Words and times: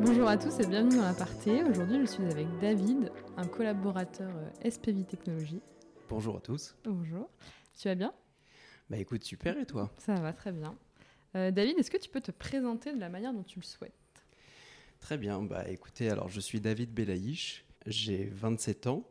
Bonjour 0.00 0.28
à 0.28 0.38
tous 0.38 0.58
et 0.60 0.66
bienvenue 0.66 0.96
dans 0.96 1.02
l'aparté. 1.02 1.62
Aujourd'hui, 1.64 2.00
je 2.00 2.06
suis 2.06 2.24
avec 2.24 2.46
David, 2.60 3.12
un 3.36 3.46
collaborateur 3.46 4.30
euh, 4.34 4.70
SPV 4.70 5.04
Technologies. 5.04 5.60
Bonjour 6.08 6.38
à 6.38 6.40
tous. 6.40 6.74
Bonjour. 6.84 7.28
Tu 7.78 7.88
vas 7.88 7.94
bien? 7.94 8.14
Bah 8.88 8.96
écoute, 8.96 9.24
super 9.24 9.58
et 9.58 9.66
toi? 9.66 9.92
Ça 9.98 10.14
va 10.14 10.32
très 10.32 10.52
bien. 10.52 10.74
Euh, 11.36 11.50
David, 11.50 11.78
est-ce 11.78 11.90
que 11.90 11.98
tu 11.98 12.08
peux 12.08 12.22
te 12.22 12.30
présenter 12.30 12.94
de 12.94 13.00
la 13.00 13.10
manière 13.10 13.34
dont 13.34 13.42
tu 13.42 13.58
le 13.58 13.64
souhaites? 13.64 13.92
Très 15.00 15.18
bien, 15.18 15.42
bah 15.42 15.68
écoutez, 15.68 16.08
alors 16.08 16.30
je 16.30 16.40
suis 16.40 16.62
David 16.62 16.94
Belaïch, 16.94 17.66
j'ai 17.86 18.24
27 18.32 18.86
ans, 18.86 19.04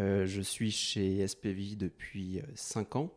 Euh, 0.00 0.26
je 0.26 0.42
suis 0.42 0.70
chez 0.70 1.26
SPV 1.26 1.76
depuis 1.76 2.40
5 2.54 2.96
ans. 2.96 3.12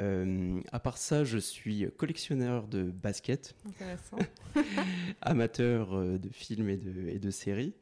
Euh, 0.00 0.60
à 0.72 0.78
part 0.80 0.96
ça, 0.96 1.24
je 1.24 1.36
suis 1.38 1.86
collectionneur 1.96 2.68
de 2.68 2.84
basket, 2.84 3.54
Intéressant. 3.66 4.18
amateur 5.20 5.94
euh, 5.94 6.18
de 6.18 6.28
films 6.30 6.68
et 6.70 6.76
de, 6.76 7.08
et 7.08 7.18
de 7.18 7.30
séries, 7.30 7.74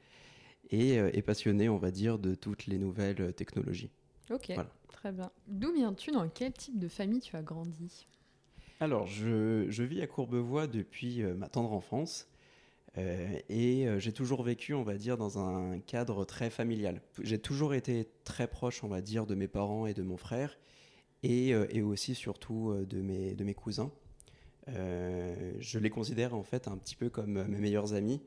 et, 0.70 0.98
euh, 0.98 1.10
et 1.12 1.22
passionné, 1.22 1.68
on 1.68 1.76
va 1.78 1.90
dire, 1.90 2.18
de 2.18 2.34
toutes 2.34 2.66
les 2.66 2.78
nouvelles 2.78 3.20
euh, 3.20 3.32
technologies. 3.32 3.90
ok, 4.30 4.52
Voilà. 4.54 4.70
très 4.88 5.12
bien. 5.12 5.30
D'où 5.46 5.72
viens-tu? 5.72 6.10
Dans 6.10 6.28
quel 6.28 6.52
type 6.52 6.78
de 6.78 6.88
famille 6.88 7.20
tu 7.20 7.36
as 7.36 7.42
grandi? 7.42 8.06
Alors, 8.80 9.06
je, 9.06 9.66
je 9.68 9.82
vis 9.82 10.00
à 10.02 10.06
Courbevoie 10.06 10.66
depuis 10.66 11.22
euh, 11.22 11.34
ma 11.34 11.48
tendre 11.48 11.72
enfance. 11.72 12.26
Euh, 12.98 13.38
et 13.48 13.86
euh, 13.86 13.98
j'ai 13.98 14.12
toujours 14.12 14.42
vécu, 14.42 14.74
on 14.74 14.82
va 14.82 14.96
dire, 14.96 15.16
dans 15.16 15.38
un 15.38 15.78
cadre 15.78 16.24
très 16.24 16.50
familial. 16.50 17.00
J'ai 17.22 17.38
toujours 17.38 17.74
été 17.74 18.08
très 18.24 18.48
proche, 18.48 18.84
on 18.84 18.88
va 18.88 19.00
dire, 19.00 19.26
de 19.26 19.34
mes 19.34 19.48
parents 19.48 19.86
et 19.86 19.94
de 19.94 20.02
mon 20.02 20.16
frère, 20.16 20.58
et, 21.22 21.54
euh, 21.54 21.66
et 21.70 21.80
aussi 21.82 22.14
surtout 22.14 22.74
de 22.88 23.00
mes, 23.00 23.34
de 23.34 23.44
mes 23.44 23.54
cousins. 23.54 23.90
Euh, 24.76 25.52
je 25.58 25.78
les 25.78 25.90
considère 25.90 26.34
en 26.34 26.42
fait 26.42 26.68
un 26.68 26.76
petit 26.76 26.94
peu 26.94 27.08
comme 27.08 27.44
mes 27.44 27.58
meilleurs 27.58 27.94
amis. 27.94 28.20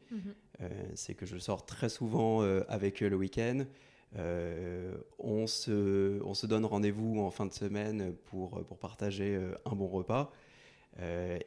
Euh, 0.61 0.69
c'est 0.95 1.13
que 1.13 1.25
je 1.25 1.37
sors 1.37 1.65
très 1.65 1.89
souvent 1.89 2.41
euh, 2.41 2.63
avec 2.67 3.03
eux 3.03 3.09
le 3.09 3.15
week-end. 3.15 3.65
On, 5.19 5.47
se, 5.47 6.21
on 6.23 6.33
se 6.33 6.45
donne 6.45 6.65
rendez-vous 6.65 7.19
en 7.19 7.31
fin 7.31 7.45
de 7.45 7.53
semaine 7.53 8.13
pour, 8.25 8.61
pour 8.65 8.77
partager 8.77 9.39
un 9.63 9.73
bon 9.73 9.87
repas. 9.87 10.33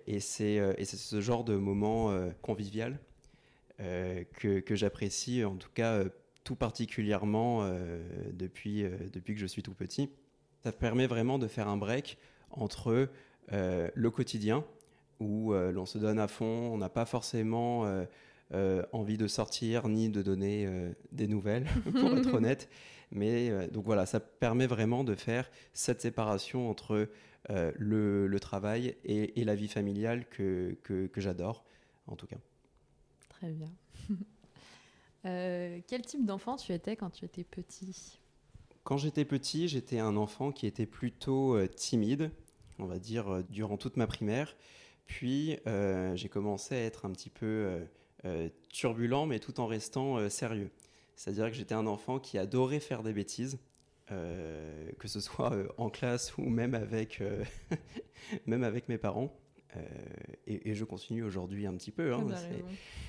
Et 0.06 0.20
c'est 0.20 0.74
ce 0.84 1.20
genre 1.20 1.44
de 1.44 1.56
moment 1.56 2.18
convivial 2.40 2.98
que, 3.78 4.60
que 4.60 4.74
j'apprécie, 4.74 5.44
en 5.44 5.56
tout 5.56 5.70
cas 5.74 5.92
euh, 5.94 6.08
tout 6.44 6.54
particulièrement 6.54 7.62
euh, 7.62 7.98
depuis, 8.32 8.84
euh, 8.84 8.90
depuis 9.12 9.34
que 9.34 9.40
je 9.40 9.46
suis 9.46 9.62
tout 9.62 9.74
petit. 9.74 10.10
Ça 10.62 10.72
permet 10.72 11.06
vraiment 11.06 11.38
de 11.38 11.48
faire 11.48 11.68
un 11.68 11.76
break 11.76 12.18
entre 12.50 13.08
euh, 13.52 13.90
le 13.94 14.10
quotidien, 14.10 14.64
où 15.20 15.52
euh, 15.52 15.72
l'on 15.72 15.86
se 15.86 15.98
donne 15.98 16.18
à 16.18 16.28
fond, 16.28 16.70
on 16.72 16.78
n'a 16.78 16.88
pas 16.88 17.06
forcément 17.06 17.86
euh, 17.86 18.04
euh, 18.52 18.84
envie 18.92 19.16
de 19.16 19.26
sortir 19.26 19.88
ni 19.88 20.08
de 20.08 20.22
donner 20.22 20.66
euh, 20.66 20.92
des 21.12 21.26
nouvelles, 21.26 21.66
pour 21.98 22.16
être 22.16 22.32
honnête. 22.34 22.68
Mais 23.10 23.50
euh, 23.50 23.68
donc 23.68 23.84
voilà, 23.84 24.06
ça 24.06 24.20
permet 24.20 24.66
vraiment 24.66 25.04
de 25.04 25.14
faire 25.14 25.50
cette 25.72 26.02
séparation 26.02 26.68
entre 26.70 27.08
euh, 27.50 27.72
le, 27.76 28.26
le 28.26 28.40
travail 28.40 28.96
et, 29.04 29.40
et 29.40 29.44
la 29.44 29.54
vie 29.54 29.68
familiale 29.68 30.26
que, 30.28 30.76
que, 30.82 31.06
que 31.06 31.20
j'adore, 31.20 31.64
en 32.06 32.16
tout 32.16 32.26
cas. 32.26 32.38
Très 33.38 33.50
bien. 33.50 33.70
Euh, 35.26 35.80
quel 35.86 36.02
type 36.02 36.26
d'enfant 36.26 36.56
tu 36.56 36.74
étais 36.74 36.96
quand 36.96 37.08
tu 37.08 37.24
étais 37.24 37.44
petit? 37.44 38.20
Quand 38.82 38.98
j'étais 38.98 39.24
petit, 39.24 39.68
j'étais 39.68 39.98
un 39.98 40.18
enfant 40.18 40.52
qui 40.52 40.66
était 40.66 40.84
plutôt 40.84 41.56
euh, 41.56 41.66
timide, 41.66 42.30
on 42.78 42.84
va 42.84 42.98
dire, 42.98 43.30
euh, 43.30 43.42
durant 43.48 43.78
toute 43.78 43.96
ma 43.96 44.06
primaire. 44.06 44.54
Puis 45.06 45.56
j'ai 46.14 46.28
commencé 46.28 46.74
à 46.74 46.80
être 46.82 47.06
un 47.06 47.10
petit 47.10 47.30
peu 47.30 47.86
turbulent, 48.68 49.24
mais 49.24 49.38
tout 49.38 49.60
en 49.60 49.66
restant 49.66 50.28
sérieux. 50.28 50.70
C'est-à-dire 51.16 51.46
que 51.46 51.54
j'étais 51.56 51.74
un 51.74 51.86
enfant 51.86 52.18
qui 52.18 52.36
adorait 52.36 52.80
faire 52.80 53.02
des 53.02 53.14
bêtises, 53.14 53.58
que 54.08 55.08
ce 55.08 55.20
soit 55.20 55.54
en 55.78 55.88
classe 55.88 56.36
ou 56.36 56.50
même 56.50 56.74
avec, 56.74 57.22
même 58.46 58.62
avec 58.62 58.90
mes 58.90 58.98
parents. 58.98 59.34
Euh, 59.76 59.80
et, 60.46 60.70
et 60.70 60.74
je 60.74 60.84
continue 60.84 61.22
aujourd'hui 61.22 61.66
un 61.66 61.74
petit 61.74 61.90
peu. 61.90 62.12
hein. 62.14 62.24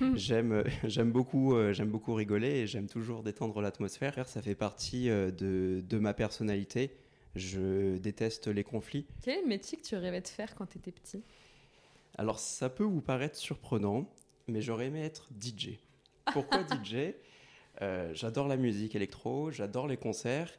J'aime, 0.14 0.52
euh, 0.52 0.64
j'aime 0.84 1.12
beaucoup, 1.12 1.54
euh, 1.54 1.72
j'aime 1.72 1.90
beaucoup 1.90 2.14
rigoler 2.14 2.48
et 2.48 2.66
j'aime 2.66 2.88
toujours 2.88 3.22
détendre 3.22 3.60
l'atmosphère. 3.60 4.28
Ça 4.28 4.42
fait 4.42 4.54
partie 4.54 5.08
euh, 5.10 5.30
de, 5.30 5.82
de 5.88 5.98
ma 5.98 6.12
personnalité. 6.14 6.90
Je 7.34 7.98
déteste 7.98 8.48
les 8.48 8.64
conflits. 8.64 9.06
Quel 9.22 9.38
est 9.38 9.42
le 9.42 9.48
métier 9.48 9.78
que 9.78 9.84
tu 9.84 9.94
rêvais 9.96 10.20
de 10.22 10.28
faire 10.28 10.54
quand 10.54 10.66
tu 10.66 10.78
étais 10.78 10.92
petit? 10.92 11.22
Alors 12.18 12.38
ça 12.38 12.68
peut 12.70 12.84
vous 12.84 13.02
paraître 13.02 13.36
surprenant, 13.36 14.10
mais 14.48 14.60
j'aurais 14.62 14.86
aimé 14.86 15.02
être 15.02 15.28
DJ. 15.40 15.78
Pourquoi 16.32 16.60
DJ 16.84 17.12
J'adore 18.14 18.48
la 18.48 18.56
musique 18.56 18.94
électro, 18.96 19.50
j'adore 19.50 19.86
les 19.86 19.98
concerts 19.98 20.50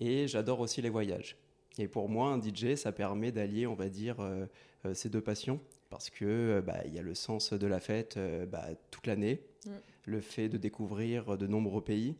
et 0.00 0.28
j'adore 0.28 0.60
aussi 0.60 0.82
les 0.82 0.90
voyages. 0.90 1.36
Et 1.78 1.88
pour 1.88 2.08
moi, 2.08 2.30
un 2.30 2.40
DJ, 2.42 2.74
ça 2.74 2.92
permet 2.92 3.30
d'allier, 3.32 3.66
on 3.66 3.74
va 3.74 3.88
dire, 3.88 4.20
euh, 4.20 4.46
euh, 4.84 4.94
ces 4.94 5.08
deux 5.08 5.20
passions. 5.20 5.60
Parce 5.90 6.10
que 6.10 6.24
euh, 6.26 6.60
bah, 6.60 6.80
il 6.86 6.92
y 6.92 6.98
a 6.98 7.02
le 7.02 7.14
sens 7.14 7.52
de 7.52 7.66
la 7.66 7.80
fête 7.80 8.16
euh, 8.16 8.44
bah, 8.46 8.66
toute 8.90 9.06
l'année, 9.06 9.40
Mm. 9.66 9.70
le 10.06 10.20
fait 10.20 10.48
de 10.48 10.56
découvrir 10.56 11.36
de 11.36 11.46
nombreux 11.48 11.82
pays, 11.82 12.14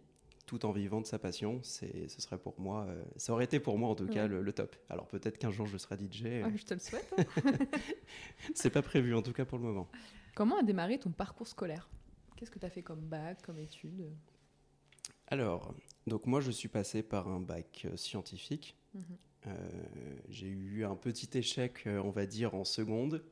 tout 0.47 0.67
en 0.67 0.73
vivant 0.73 1.01
de 1.01 1.07
sa 1.07 1.19
passion, 1.21 1.61
c'est, 1.63 2.09
ce 2.09 2.21
serait 2.21 2.37
pour 2.39 2.59
moi, 2.59 2.87
euh, 2.89 3.05
ça 3.17 3.33
aurait 3.33 3.45
été 3.45 3.61
pour 3.61 3.79
moi 3.79 3.89
en 3.91 3.95
tout 3.95 4.09
cas 4.09 4.27
le, 4.27 4.43
le 4.43 4.53
top. 4.53 4.75
Alors 4.89 5.07
peut-être 5.07 5.39
qu'un 5.39 5.51
jour 5.53 5.67
je 5.67 5.77
serai 5.79 5.97
DJ, 5.97 6.23
euh, 6.25 6.43
Ah, 6.47 6.51
Je 6.57 6.65
te 6.65 6.75
le 6.75 6.81
souhaite. 6.81 7.15
hein. 7.17 7.53
c'est 8.55 8.71
pas 8.71 8.83
prévu 8.83 9.15
en 9.15 9.23
tout 9.23 9.33
cas 9.33 9.45
pour 9.45 9.59
le 9.59 9.65
moment. 9.65 9.89
Comment 10.35 10.59
a 10.59 10.63
démarré 10.65 10.99
ton 10.99 11.11
parcours 11.11 11.47
scolaire? 11.47 11.89
Qu'est-ce 12.37 12.51
que 12.51 12.59
tu 12.59 12.67
as 12.67 12.71
fait 12.71 12.83
comme 12.83 13.01
bac, 13.03 13.41
comme 13.43 13.59
études? 13.59 14.11
Alors, 15.29 15.75
donc 16.07 16.27
moi 16.27 16.41
je 16.41 16.51
suis 16.51 16.69
passé 16.69 17.03
par 17.03 17.29
un 17.29 17.41
bac 17.41 17.83
euh, 17.85 17.97
scientifique. 17.97 18.77
Mhm. 18.95 19.03
Euh, 19.47 19.51
j'ai 20.29 20.49
eu 20.49 20.85
un 20.85 20.97
petit 20.97 21.39
échec, 21.39 21.85
euh, 21.87 22.01
on 22.05 22.11
va 22.11 22.27
dire, 22.27 22.55
en 22.55 22.65
seconde. 22.65 23.25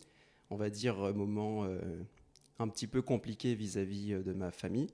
On 0.50 0.56
va 0.56 0.70
dire 0.70 1.00
euh, 1.00 1.12
moment 1.12 1.66
un 2.58 2.68
petit 2.68 2.86
peu 2.86 3.02
compliqué 3.02 3.54
vis-à-vis 3.54 4.12
de 4.22 4.32
ma 4.32 4.50
famille. 4.50 4.88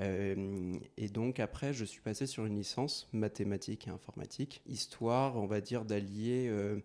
Euh, 0.00 0.74
et 0.96 1.08
donc 1.08 1.40
après, 1.40 1.72
je 1.72 1.84
suis 1.84 2.00
passé 2.00 2.26
sur 2.26 2.46
une 2.46 2.56
licence 2.56 3.08
mathématiques 3.12 3.88
et 3.88 3.90
informatique, 3.90 4.62
histoire, 4.66 5.36
on 5.36 5.46
va 5.46 5.60
dire, 5.60 5.84
d'allier 5.84 6.48
euh, 6.48 6.80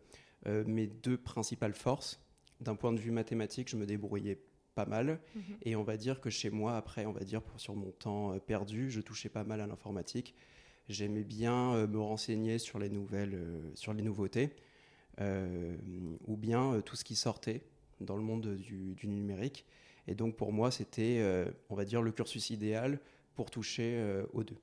euh, 0.48 0.64
mes 0.66 0.88
deux 0.88 1.18
principales 1.18 1.74
forces. 1.74 2.20
D'un 2.60 2.76
point 2.76 2.94
de 2.94 3.00
vue 3.00 3.12
mathématique, 3.12 3.70
je 3.70 3.76
me 3.76 3.86
débrouillais 3.86 4.40
pas 4.74 4.86
mal. 4.86 5.20
Mhm. 5.36 5.42
Et 5.64 5.76
on 5.76 5.84
va 5.84 5.98
dire 5.98 6.22
que 6.22 6.30
chez 6.30 6.50
moi, 6.50 6.76
après, 6.76 7.06
on 7.06 7.12
va 7.12 7.24
dire 7.24 7.42
pour, 7.42 7.60
sur 7.60 7.76
mon 7.76 7.92
temps 7.92 8.38
perdu, 8.40 8.90
je 8.90 9.02
touchais 9.02 9.30
pas 9.30 9.44
mal 9.44 9.62
à 9.62 9.68
l'informatique. 9.68 10.34
J'aimais 10.90 11.24
bien 11.24 11.74
euh, 11.74 11.88
me 11.88 12.00
renseigner 12.00 12.60
sur 12.60 12.80
les 12.80 12.90
nouvelles, 12.90 13.36
euh, 13.36 13.72
sur 13.76 13.94
les 13.94 14.04
nouveautés, 14.04 14.52
euh, 15.22 15.76
ou 16.28 16.36
bien 16.38 16.82
tout 16.82 16.96
ce 16.96 17.04
qui 17.04 17.16
sortait 17.16 17.62
dans 18.02 18.18
le 18.18 18.24
monde 18.24 18.56
du, 18.58 19.08
numérique. 19.08 19.66
Et 20.08 20.16
donc 20.16 20.36
pour 20.36 20.52
moi, 20.52 20.72
c'était, 20.72 21.24
on 21.70 21.76
va 21.76 21.86
dire, 21.86 22.02
le 22.02 22.12
cursus 22.12 22.50
idéal 22.50 23.00
pour 23.36 23.50
toucher 23.50 24.04
aux 24.34 24.44
deux. 24.44 24.58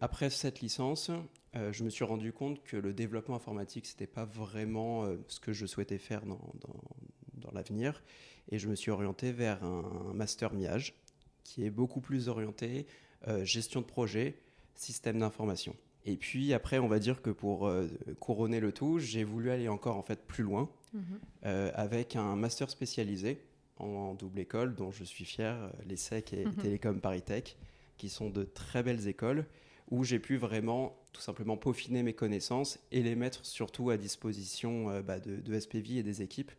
Après 0.00 0.30
cette 0.30 0.60
licence, 0.60 1.10
je 1.54 1.82
me 1.82 1.90
suis 1.90 2.04
rendu 2.04 2.32
compte 2.32 2.62
que 2.62 2.76
le 2.76 2.92
développement 2.92 3.34
informatique, 3.34 3.86
c'était 3.86 4.06
pas 4.06 4.26
vraiment 4.26 5.08
ce 5.26 5.40
que 5.40 5.52
je 5.52 5.66
souhaitais 5.66 5.98
faire 5.98 6.24
dans, 6.26 7.50
l'avenir. 7.52 8.04
Et 8.50 8.58
je 8.58 8.68
me 8.68 8.76
suis 8.76 8.90
orienté 8.90 9.32
vers 9.32 9.64
un, 9.64 10.10
un 10.10 10.12
master 10.12 10.52
MIAGE, 10.52 10.94
qui 11.42 11.64
est 11.64 11.70
beaucoup 11.70 12.00
plus 12.00 12.28
orienté 12.28 12.86
euh, 13.28 13.44
gestion 13.44 13.80
de 13.80 13.86
projet, 13.86 14.36
système 14.78 15.18
d'information. 15.18 15.74
Et 16.04 16.16
puis 16.16 16.52
après, 16.52 16.78
on 16.78 16.86
va 16.88 16.98
dire 17.00 17.20
que 17.22 17.30
pour 17.30 17.66
euh, 17.66 17.88
couronner 18.20 18.60
le 18.60 18.72
tout, 18.72 18.98
j'ai 18.98 19.24
voulu 19.24 19.50
aller 19.50 19.68
encore 19.68 19.96
en 19.96 20.02
fait 20.02 20.24
plus 20.26 20.44
loin 20.44 20.70
Mhm. 20.94 21.02
euh, 21.46 21.70
avec 21.74 22.16
un 22.16 22.36
master 22.36 22.70
spécialisé 22.70 23.42
en 23.78 24.14
double 24.14 24.38
école 24.38 24.74
dont 24.74 24.90
je 24.92 25.04
suis 25.04 25.24
fier, 25.24 25.54
euh, 25.54 25.68
l'ESSEC 25.86 26.32
et 26.32 26.44
Mhm. 26.46 26.54
Télécom 26.54 27.00
Paritech, 27.00 27.56
qui 27.98 28.08
sont 28.08 28.30
de 28.30 28.44
très 28.44 28.82
belles 28.82 29.08
écoles 29.08 29.46
où 29.90 30.04
j'ai 30.04 30.18
pu 30.18 30.36
vraiment 30.36 30.96
tout 31.12 31.20
simplement 31.20 31.56
peaufiner 31.56 32.02
mes 32.02 32.12
connaissances 32.14 32.78
et 32.92 33.02
les 33.02 33.14
mettre 33.16 33.44
surtout 33.44 33.90
à 33.90 33.96
disposition 33.96 34.90
euh, 34.90 35.02
bah, 35.02 35.18
de, 35.20 35.36
de 35.36 35.58
SPV 35.58 35.96
et 35.98 36.02
des 36.02 36.22
équipes 36.22 36.52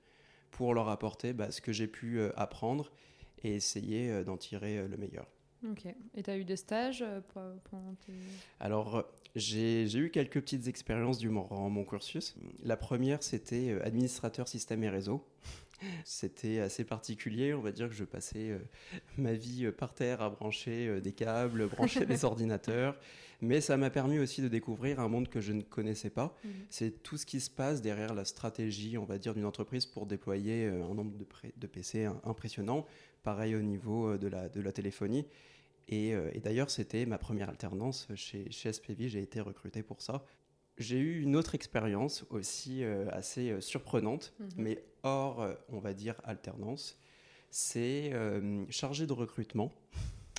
pour 0.52 0.74
leur 0.74 0.90
apporter 0.90 1.34
bah, 1.34 1.52
ce 1.52 1.62
que 1.62 1.72
j'ai 1.72 1.88
pu 1.88 2.22
apprendre 2.36 2.92
et 3.44 3.54
essayer 3.56 4.24
d'en 4.24 4.38
tirer 4.38 4.88
le 4.88 4.98
meilleur. 4.98 5.28
Ok. 5.64 5.86
Et 6.16 6.24
tu 6.24 6.30
as 6.30 6.38
eu 6.38 6.44
des 6.44 6.56
stages 6.56 7.02
euh, 7.02 7.22
pendant 7.32 7.96
tes... 8.06 8.14
Alors, 8.60 8.98
euh, 8.98 9.02
j'ai 9.36 9.88
j'ai 9.88 10.00
eu 10.00 10.12
quelques 10.12 10.42
petites 10.42 10.68
expériences 10.68 11.18
durant 11.18 11.70
mon 11.70 11.84
cursus. 11.84 12.36
La 12.64 12.78
première, 12.78 13.24
c'était 13.24 13.72
euh, 13.72 13.86
administrateur 13.86 14.48
système 14.48 14.84
et 14.84 14.90
réseau. 14.90 15.26
C'était 16.06 16.60
assez 16.60 16.84
particulier, 16.84 17.54
on 17.54 17.62
va 17.62 17.72
dire 17.72 17.88
que 17.90 17.94
je 17.96 18.04
passais 18.04 18.50
euh, 18.52 18.60
ma 19.18 19.34
vie 19.34 19.66
euh, 19.66 19.72
par 19.72 19.94
terre 19.94 20.22
à 20.22 20.30
brancher 20.30 20.88
euh, 20.88 21.00
des 21.02 21.12
câbles, 21.12 21.68
brancher 21.76 22.06
des 22.06 22.26
ordinateurs, 22.26 22.98
mais 23.42 23.62
ça 23.62 23.78
m'a 23.78 23.90
permis 23.90 24.18
aussi 24.20 24.42
de 24.42 24.48
découvrir 24.48 25.00
un 25.00 25.08
monde 25.08 25.28
que 25.30 25.40
je 25.42 25.54
ne 25.54 25.62
connaissais 25.62 26.10
pas. 26.10 26.36
Mhm. 26.44 26.52
C'est 26.70 27.04
tout 27.04 27.18
ce 27.18 27.26
qui 27.26 27.40
se 27.40 27.50
passe 27.50 27.82
derrière 27.82 28.14
la 28.14 28.26
stratégie, 28.26 28.98
on 28.98 29.06
va 29.06 29.18
dire, 29.18 29.34
d'une 29.34 29.46
entreprise 29.46 29.86
pour 29.86 30.06
déployer 30.06 30.66
un 30.68 30.94
nombre 30.94 31.12
de, 31.58 31.68
PC 31.68 32.06
im- 32.06 32.20
impressionnant. 32.24 32.86
Pareil 33.24 33.56
au 33.56 33.62
niveau 33.62 34.18
de 34.18 34.28
la, 34.28 34.50
de 34.50 34.62
la 34.62 34.72
téléphonie. 34.72 35.26
Et, 35.90 36.10
et 36.34 36.40
d'ailleurs, 36.42 36.70
c'était 36.70 37.06
ma 37.06 37.18
première 37.18 37.48
alternance 37.50 38.08
chez, 38.16 38.50
chez 38.52 38.74
SPV. 38.74 39.08
J'ai 39.10 39.22
été 39.22 39.40
recruté 39.40 39.84
pour 39.84 40.02
ça. 40.02 40.26
J'ai 40.78 40.98
eu 41.00 41.22
une 41.22 41.36
autre 41.36 41.56
expérience 41.56 42.24
aussi 42.30 42.84
euh, 42.84 43.08
assez 43.12 43.50
euh, 43.52 43.62
surprenante, 43.62 44.34
Mhm. 44.40 44.50
mais 44.58 44.84
hors, 45.04 45.42
euh, 45.42 45.54
on 45.70 45.80
va 45.80 45.94
dire, 45.94 46.22
alternance. 46.24 46.98
C'est 47.50 48.12
chargé 48.70 49.08
de 49.08 49.14
recrutement 49.14 49.72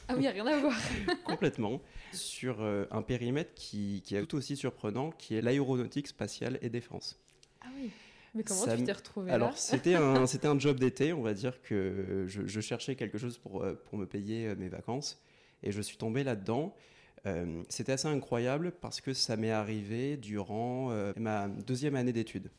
Ah 0.08 0.14
oui, 0.16 0.28
rien 0.28 0.46
à 0.46 0.58
voir. 0.60 0.76
complètement 1.24 1.80
sur 2.12 2.60
un 2.62 3.02
périmètre 3.02 3.54
qui, 3.54 4.02
qui 4.04 4.14
est 4.14 4.24
tout 4.26 4.36
aussi 4.36 4.56
surprenant, 4.56 5.10
qui 5.12 5.34
est 5.34 5.40
l'aéronautique 5.40 6.06
spatiale 6.06 6.58
et 6.60 6.68
défense. 6.68 7.18
Ah 7.62 7.68
oui. 7.80 7.90
Mais 8.34 8.44
comment 8.44 8.60
Ça 8.60 8.76
tu 8.76 8.84
t'es 8.84 8.92
retrouvé 8.92 9.32
Alors 9.32 9.56
c'était 9.56 9.94
un, 9.96 10.26
c'était 10.26 10.46
un 10.48 10.58
job 10.58 10.78
d'été, 10.78 11.14
on 11.14 11.22
va 11.22 11.32
dire 11.32 11.62
que 11.62 12.24
je, 12.28 12.46
je 12.46 12.60
cherchais 12.60 12.94
quelque 12.94 13.16
chose 13.16 13.38
pour, 13.38 13.64
pour 13.86 13.98
me 13.98 14.04
payer 14.04 14.54
mes 14.54 14.68
vacances 14.68 15.18
et 15.62 15.72
je 15.72 15.80
suis 15.80 15.96
tombé 15.96 16.22
là-dedans. 16.24 16.76
Euh, 17.26 17.62
c'était 17.68 17.92
assez 17.92 18.08
incroyable 18.08 18.72
parce 18.80 19.00
que 19.00 19.12
ça 19.12 19.36
m'est 19.36 19.50
arrivé 19.50 20.16
durant 20.16 20.90
euh, 20.90 21.12
ma 21.16 21.48
deuxième 21.48 21.96
année 21.96 22.12
d'études. 22.12 22.50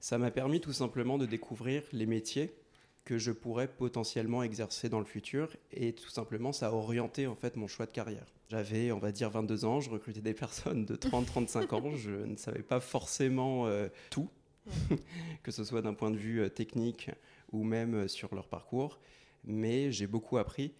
Ça 0.00 0.18
m'a 0.18 0.30
permis 0.30 0.60
tout 0.60 0.72
simplement 0.72 1.18
de 1.18 1.26
découvrir 1.26 1.82
les 1.92 2.06
métiers 2.06 2.54
que 3.04 3.18
je 3.18 3.30
pourrais 3.30 3.68
potentiellement 3.68 4.42
exercer 4.42 4.88
dans 4.88 4.98
le 4.98 5.04
futur 5.04 5.56
et 5.70 5.92
tout 5.92 6.10
simplement 6.10 6.52
ça 6.52 6.68
a 6.68 6.72
orienté 6.72 7.26
en 7.26 7.36
fait 7.36 7.56
mon 7.56 7.68
choix 7.68 7.86
de 7.86 7.92
carrière. 7.92 8.26
J'avais 8.48 8.90
on 8.92 8.98
va 8.98 9.12
dire 9.12 9.30
22 9.30 9.64
ans, 9.64 9.80
je 9.80 9.90
recrutais 9.90 10.20
des 10.20 10.34
personnes 10.34 10.84
de 10.84 10.96
30-35 10.96 11.74
ans, 11.74 11.96
je 11.96 12.10
ne 12.10 12.36
savais 12.36 12.62
pas 12.62 12.80
forcément 12.80 13.66
euh, 13.66 13.88
tout, 14.10 14.28
que 15.42 15.52
ce 15.52 15.64
soit 15.64 15.82
d'un 15.82 15.94
point 15.94 16.10
de 16.10 16.16
vue 16.16 16.48
technique 16.50 17.10
ou 17.52 17.62
même 17.62 18.08
sur 18.08 18.34
leur 18.34 18.48
parcours, 18.48 18.98
mais 19.44 19.92
j'ai 19.92 20.08
beaucoup 20.08 20.38
appris 20.38 20.72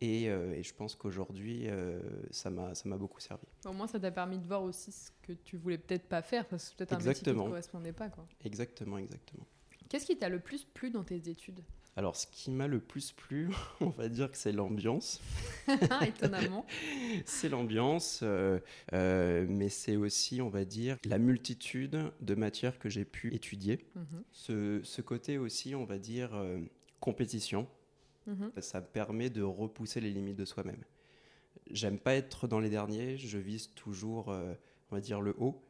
et, 0.00 0.28
euh, 0.28 0.54
et 0.54 0.62
je 0.62 0.74
pense 0.74 0.94
qu'aujourd'hui 0.94 1.68
euh, 1.68 2.00
ça 2.30 2.50
m'a 2.50 2.72
beaucoup 2.98 3.20
servi. 3.20 3.46
Au 3.64 3.72
moins, 3.72 3.86
ça 3.86 3.98
t'a 3.98 4.10
permis 4.10 4.38
de 4.38 4.46
voir 4.46 4.62
aussi 4.62 4.92
ce 4.92 5.10
que 5.22 5.32
tu 5.32 5.56
voulais 5.56 5.78
peut-être 5.78 6.08
pas 6.08 6.22
faire, 6.22 6.46
parce 6.46 6.64
que 6.64 6.68
c'est 6.70 6.76
peut-être 6.76 6.92
un 6.94 6.98
métier 6.98 7.22
qui 7.22 7.30
ne 7.30 7.34
correspondait 7.34 7.92
pas. 7.92 8.08
quoi. 8.08 8.26
Exactement, 8.44 8.98
exactement. 8.98 9.46
Qu'est-ce 9.88 10.06
qui 10.06 10.16
t'a 10.16 10.28
le 10.28 10.40
plus 10.40 10.64
plu 10.64 10.90
dans 10.90 11.04
tes 11.04 11.28
études? 11.28 11.60
Alors 11.96 12.16
ce 12.16 12.26
qui 12.26 12.50
m'a 12.50 12.66
le 12.66 12.80
plus 12.80 13.12
plu, 13.12 13.50
on 13.80 13.90
va 13.90 14.08
dire 14.08 14.30
que 14.30 14.36
c'est 14.36 14.50
l'ambiance. 14.52 15.20
Étonnamment. 16.06 16.66
c'est 17.24 17.48
l'ambiance, 17.48 18.20
euh, 18.22 18.58
euh, 18.92 19.46
mais 19.48 19.68
c'est 19.68 19.94
aussi, 19.96 20.42
on 20.42 20.48
va 20.48 20.64
dire, 20.64 20.98
la 21.04 21.18
multitude 21.18 22.10
de 22.20 22.34
matières 22.34 22.78
que 22.80 22.88
j'ai 22.88 23.04
pu 23.04 23.32
étudier. 23.32 23.86
Mhm, 23.94 24.24
Ce, 24.32 24.80
ce 24.82 25.02
côté 25.02 25.38
aussi, 25.38 25.74
on 25.76 25.84
va 25.84 25.98
dire, 25.98 26.30
compétition, 26.98 27.68
mhm. 28.26 28.50
ça 28.60 28.80
me 28.80 28.86
permet 28.86 29.30
de 29.30 29.42
repousser 29.42 30.00
les 30.00 30.10
limites 30.10 30.36
de 30.36 30.44
soi-même. 30.44 30.82
J'aime 31.70 31.98
pas 31.98 32.14
être 32.14 32.46
dans 32.46 32.60
les 32.60 32.68
derniers, 32.70 33.16
je 33.16 33.38
vise 33.38 33.70
toujours, 33.74 34.30
euh, 34.30 34.52
on 34.90 34.94
va 34.96 35.00
dire, 35.00 35.20
le 35.20 35.34
haut. 35.38 35.60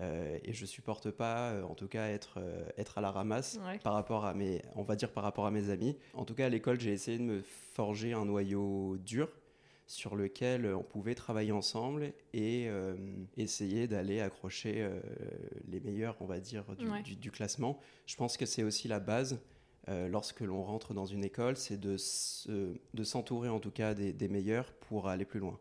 euh, 0.00 0.38
et 0.44 0.52
je 0.52 0.64
supporte 0.64 1.10
pas, 1.10 1.50
euh, 1.50 1.62
en 1.64 1.74
tout 1.74 1.88
cas, 1.88 2.06
être, 2.08 2.38
être 2.76 2.98
à 2.98 3.00
la 3.00 3.10
ramasse 3.10 3.58
Ouais. 3.66 3.78
par 3.80 3.94
rapport 3.94 4.24
à 4.26 4.32
mes, 4.32 4.62
on 4.76 4.84
va 4.84 4.94
dire 4.94 5.10
par 5.12 5.24
rapport 5.24 5.44
à 5.44 5.50
mes 5.50 5.70
amis. 5.70 5.96
En 6.14 6.24
tout 6.24 6.34
cas, 6.34 6.46
à 6.46 6.48
l'école, 6.48 6.78
j'ai 6.78 6.92
essayé 6.92 7.18
de 7.18 7.24
me 7.24 7.42
forger 7.42 8.12
un 8.12 8.24
noyau 8.24 8.96
dur 8.98 9.28
sur 9.88 10.14
lequel 10.14 10.66
on 10.72 10.84
pouvait 10.84 11.16
travailler 11.16 11.50
ensemble 11.50 12.12
et 12.32 12.68
essayer 13.36 13.88
d'aller 13.88 14.20
accrocher 14.20 14.88
les 15.66 15.80
meilleurs, 15.80 16.16
on 16.20 16.26
va 16.26 16.38
dire, 16.40 16.64
du, 16.76 16.88
Ouais. 16.88 17.02
du- 17.02 17.16
du 17.16 17.30
classement. 17.32 17.80
Je 18.06 18.14
pense 18.14 18.36
que 18.36 18.46
c'est 18.46 18.62
aussi 18.62 18.86
la 18.86 19.00
base 19.00 19.40
lorsque 20.08 20.40
l'on 20.40 20.62
rentre 20.62 20.92
dans 20.94 21.06
une 21.06 21.24
école, 21.24 21.56
c'est 21.56 21.78
de, 21.78 21.96
se- 21.96 22.76
de 22.94 23.04
s'entourer 23.04 23.48
en 23.48 23.58
tout 23.60 23.70
cas 23.70 23.94
des, 23.94 24.12
des 24.12 24.28
meilleurs 24.28 24.72
pour 24.72 25.08
aller 25.08 25.24
plus 25.24 25.40
loin. 25.40 25.58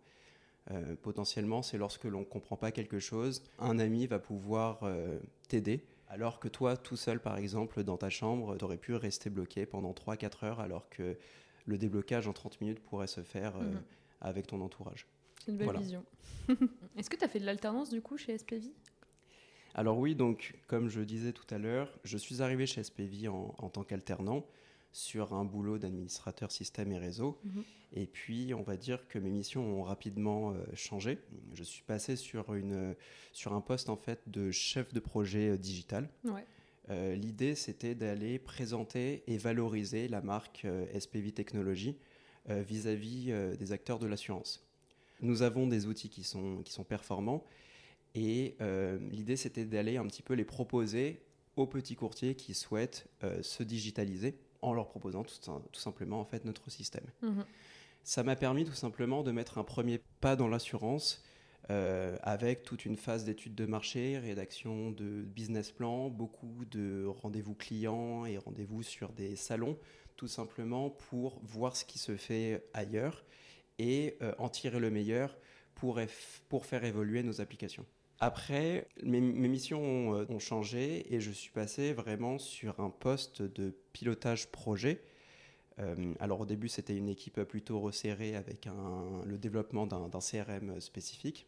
Euh, 0.72 0.96
potentiellement, 1.02 1.62
c'est 1.62 1.78
lorsque 1.78 2.04
l'on 2.04 2.20
ne 2.22 2.26
comprend 2.26 2.58
pas 2.58 2.72
quelque 2.72 3.00
chose, 3.00 3.42
un 3.58 3.80
ami 3.80 4.06
va 4.06 4.20
pouvoir 4.20 4.80
euh, 4.84 5.18
t'aider, 5.48 5.86
alors 6.10 6.40
que 6.40 6.50
toi, 6.50 6.76
tout 6.76 6.98
seul, 6.98 7.22
par 7.22 7.38
exemple, 7.38 7.84
dans 7.84 7.96
ta 7.98 8.10
chambre, 8.10 8.58
tu 8.58 8.66
aurais 8.66 8.78
pu 8.78 8.94
rester 8.94 9.30
bloqué 9.30 9.66
pendant 9.66 9.94
3-4 9.94 10.44
heures, 10.46 10.60
alors 10.60 10.90
que 10.90 11.18
le 11.66 11.78
déblocage 11.78 12.28
en 12.28 12.34
30 12.34 12.60
minutes 12.62 12.80
pourrait 12.82 13.08
se 13.08 13.22
faire 13.24 13.56
euh, 13.58 13.64
Mhm. 13.72 13.82
avec 14.22 14.48
ton 14.48 14.60
entourage. 14.62 15.06
C'est 15.46 15.52
une 15.52 15.58
belle 15.58 15.66
Voilà. 15.68 15.80
vision. 15.80 16.04
Est-ce 16.98 17.10
que 17.10 17.16
tu 17.16 17.24
as 17.24 17.28
fait 17.30 17.40
de 17.40 17.46
l'alternance 17.46 17.90
du 17.90 18.02
coup 18.02 18.18
chez 18.18 18.38
SPV 18.38 18.74
Alors 19.78 19.98
oui, 19.98 20.16
donc 20.16 20.56
comme 20.68 20.90
je 20.90 21.02
disais 21.02 21.32
tout 21.32 21.46
à 21.54 21.58
l'heure, 21.58 21.98
je 22.04 22.18
suis 22.18 22.42
arrivé 22.42 22.66
chez 22.66 22.84
SPV 22.84 23.30
en, 23.30 23.56
en 23.58 23.70
tant 23.70 23.84
qu'alternant 23.84 24.46
sur 24.92 25.34
un 25.34 25.46
boulot 25.46 25.78
d'administrateur 25.78 26.52
système 26.52 26.92
et 26.92 26.98
réseau. 26.98 27.38
Mhm. 27.44 27.64
Et 27.94 28.06
puis, 28.08 28.54
on 28.54 28.64
va 28.64 28.76
dire 28.76 29.08
que 29.08 29.20
mes 29.20 29.30
missions 29.30 29.80
ont 29.80 29.84
rapidement 29.84 30.52
euh, 30.52 30.56
changé. 30.74 31.20
Je 31.54 31.64
suis 31.64 31.84
passé 31.84 32.16
sur, 32.16 32.54
une, 32.54 32.96
sur 33.32 33.54
un 33.54 33.62
poste 33.62 33.90
en 33.90 33.96
fait 33.96 34.20
de 34.28 34.52
chef 34.52 34.94
de 34.94 35.00
projet 35.00 35.50
euh, 35.50 35.58
digital. 35.58 36.10
Ouais. 36.26 36.46
Euh, 36.90 37.16
L'idée, 37.16 37.56
c'était 37.56 37.96
d'aller 37.96 38.40
présenter 38.40 39.24
et 39.28 39.38
valoriser 39.38 40.08
la 40.08 40.22
marque 40.22 40.66
SPV 40.98 41.32
Technologies 41.32 41.98
vis-à-vis 42.50 43.32
euh, 43.32 43.56
des 43.58 43.74
acteurs 43.74 44.00
de 44.00 44.08
l'assurance. 44.08 44.66
Nous 45.22 45.42
avons 45.42 45.68
des 45.68 45.86
outils 45.88 46.10
qui 46.10 46.24
sont, 46.24 46.62
qui 46.64 46.72
sont 46.72 46.86
performants 46.86 47.44
et 48.20 48.56
euh, 48.62 48.98
l'idée, 49.12 49.38
c'était 49.38 49.64
d'aller 49.64 49.98
un 49.98 50.08
petit 50.08 50.24
peu 50.24 50.34
les 50.34 50.44
proposer 50.44 51.22
aux 51.56 51.68
petits 51.68 51.96
courtiers 51.96 52.34
qui 52.34 52.56
souhaitent 52.56 53.08
euh, 53.24 53.44
se 53.44 53.62
digitaliser 53.62 54.40
en 54.64 54.74
leur 54.74 54.88
proposant 54.88 55.24
tout, 55.24 55.36
tout 55.72 55.80
simplement 55.80 56.20
en 56.20 56.26
fait 56.26 56.44
notre 56.44 56.72
système. 56.72 57.06
Mhm. 57.22 57.46
Ça 58.04 58.24
m'a 58.24 58.36
permis 58.36 58.66
tout 58.66 58.74
simplement 58.74 59.22
de 59.22 59.32
mettre 59.32 59.60
un 59.60 59.64
premier 59.64 60.02
pas 60.20 60.36
dans 60.36 60.48
l'assurance 60.48 61.24
euh, 61.70 62.18
avec 62.24 62.64
toute 62.64 62.86
une 62.86 62.96
phase 62.96 63.24
d'étude 63.24 63.54
de 63.54 63.68
marché, 63.68 64.18
rédaction 64.18 64.90
de 64.90 65.22
business 65.22 65.72
plan, 65.72 66.10
beaucoup 66.10 66.66
de 66.72 67.06
rendez-vous 67.06 67.54
clients 67.54 68.26
et 68.26 68.40
rendez-vous 68.40 68.82
sur 68.82 69.14
des 69.14 69.36
salons, 69.36 69.78
tout 70.16 70.28
simplement 70.28 70.90
pour 70.90 71.40
voir 71.44 71.76
ce 71.76 71.86
qui 71.86 72.00
se 72.00 72.16
fait 72.16 72.68
ailleurs 72.74 73.26
et 73.78 74.18
euh, 74.24 74.34
en 74.40 74.50
tirer 74.50 74.80
le 74.80 74.90
meilleur 74.90 75.38
pour 75.76 76.66
faire 76.66 76.84
évoluer 76.84 77.22
nos 77.22 77.42
applications. 77.42 77.86
Après, 78.20 78.88
mes, 79.04 79.22
missions 79.22 79.82
ont, 79.82 80.16
euh, 80.16 80.26
ont 80.30 80.40
changé 80.40 81.14
et 81.14 81.20
je 81.20 81.32
suis 81.32 81.52
passé 81.52 81.94
vraiment 81.94 82.40
sur 82.40 82.80
un 82.80 82.90
poste 82.90 83.42
de 83.42 83.76
pilotage 83.94 84.52
projet. 84.52 85.04
Euh, 85.80 86.14
alors 86.20 86.42
au 86.42 86.46
début, 86.46 86.68
c'était 86.68 86.96
une 86.96 87.10
équipe 87.10 87.42
plutôt 87.44 87.80
resserrée 87.80 88.36
avec 88.36 88.68
le 89.26 89.38
développement 89.38 89.86
d'un 89.86 90.20
CRM 90.20 90.80
spécifique. 90.80 91.48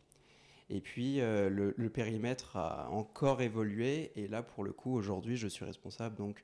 Et 0.70 0.82
puis 0.82 1.20
euh, 1.20 1.50
le, 1.50 1.74
le 1.76 1.90
périmètre 1.90 2.56
a 2.56 2.90
encore 2.92 3.42
évolué 3.42 4.12
et 4.16 4.28
là, 4.28 4.44
pour 4.44 4.64
le 4.64 4.72
coup, 4.72 4.94
aujourd'hui, 4.96 5.36
je 5.36 5.48
suis 5.48 5.66
responsable 5.66 6.16
donc 6.16 6.44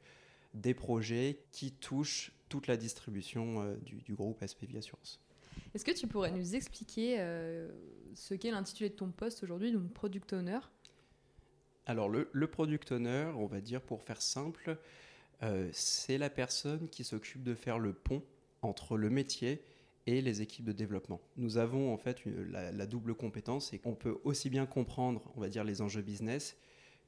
des 0.53 0.73
projets 0.73 1.43
qui 1.51 1.71
touchent 1.71 2.31
toute 2.49 2.67
la 2.67 2.77
distribution 2.77 3.61
euh, 3.61 3.75
du, 3.77 4.01
du 4.01 4.15
groupe 4.15 4.43
SPV 4.45 4.77
Assurance. 4.77 5.21
Est-ce 5.75 5.83
que 5.83 5.91
tu 5.91 6.07
pourrais 6.07 6.31
nous 6.31 6.55
expliquer 6.55 7.17
euh, 7.19 7.67
ce 8.13 8.33
qu'est 8.33 8.49
l'intitulé 8.49 8.89
de 8.89 8.95
ton 8.95 9.11
poste 9.11 9.43
aujourd'hui, 9.43 9.73
donc 9.73 9.91
product 9.91 10.31
owner? 10.31 10.59
Alors 11.85 12.07
le, 12.07 12.47
product 12.47 12.93
owner, 12.93 13.29
on 13.35 13.45
va 13.45 13.59
dire 13.59 13.81
pour 13.81 14.01
faire 14.01 14.21
simple, 14.21 14.77
euh, 15.43 15.67
c'est 15.73 16.17
la 16.17 16.29
personne 16.29 16.87
qui 16.87 17.03
s'occupe 17.03 17.43
de 17.43 17.53
faire 17.53 17.77
le 17.77 17.91
pont 17.91 18.23
entre 18.61 18.95
le 18.95 19.09
métier 19.09 19.61
et 20.07 20.21
les 20.21 20.41
équipes 20.41 20.63
de 20.63 20.71
développement. 20.71 21.19
Nous 21.35 21.57
avons 21.57 21.93
en 21.93 21.97
fait 21.97 22.21
la, 22.25 22.85
double 22.85 23.13
compétence 23.13 23.73
et 23.73 23.77
qu'on 23.77 23.95
peut 23.95 24.17
aussi 24.23 24.49
bien 24.49 24.65
comprendre, 24.65 25.29
on 25.35 25.41
va 25.41 25.49
dire, 25.49 25.65
les 25.65 25.81
enjeux 25.81 26.01
business 26.01 26.55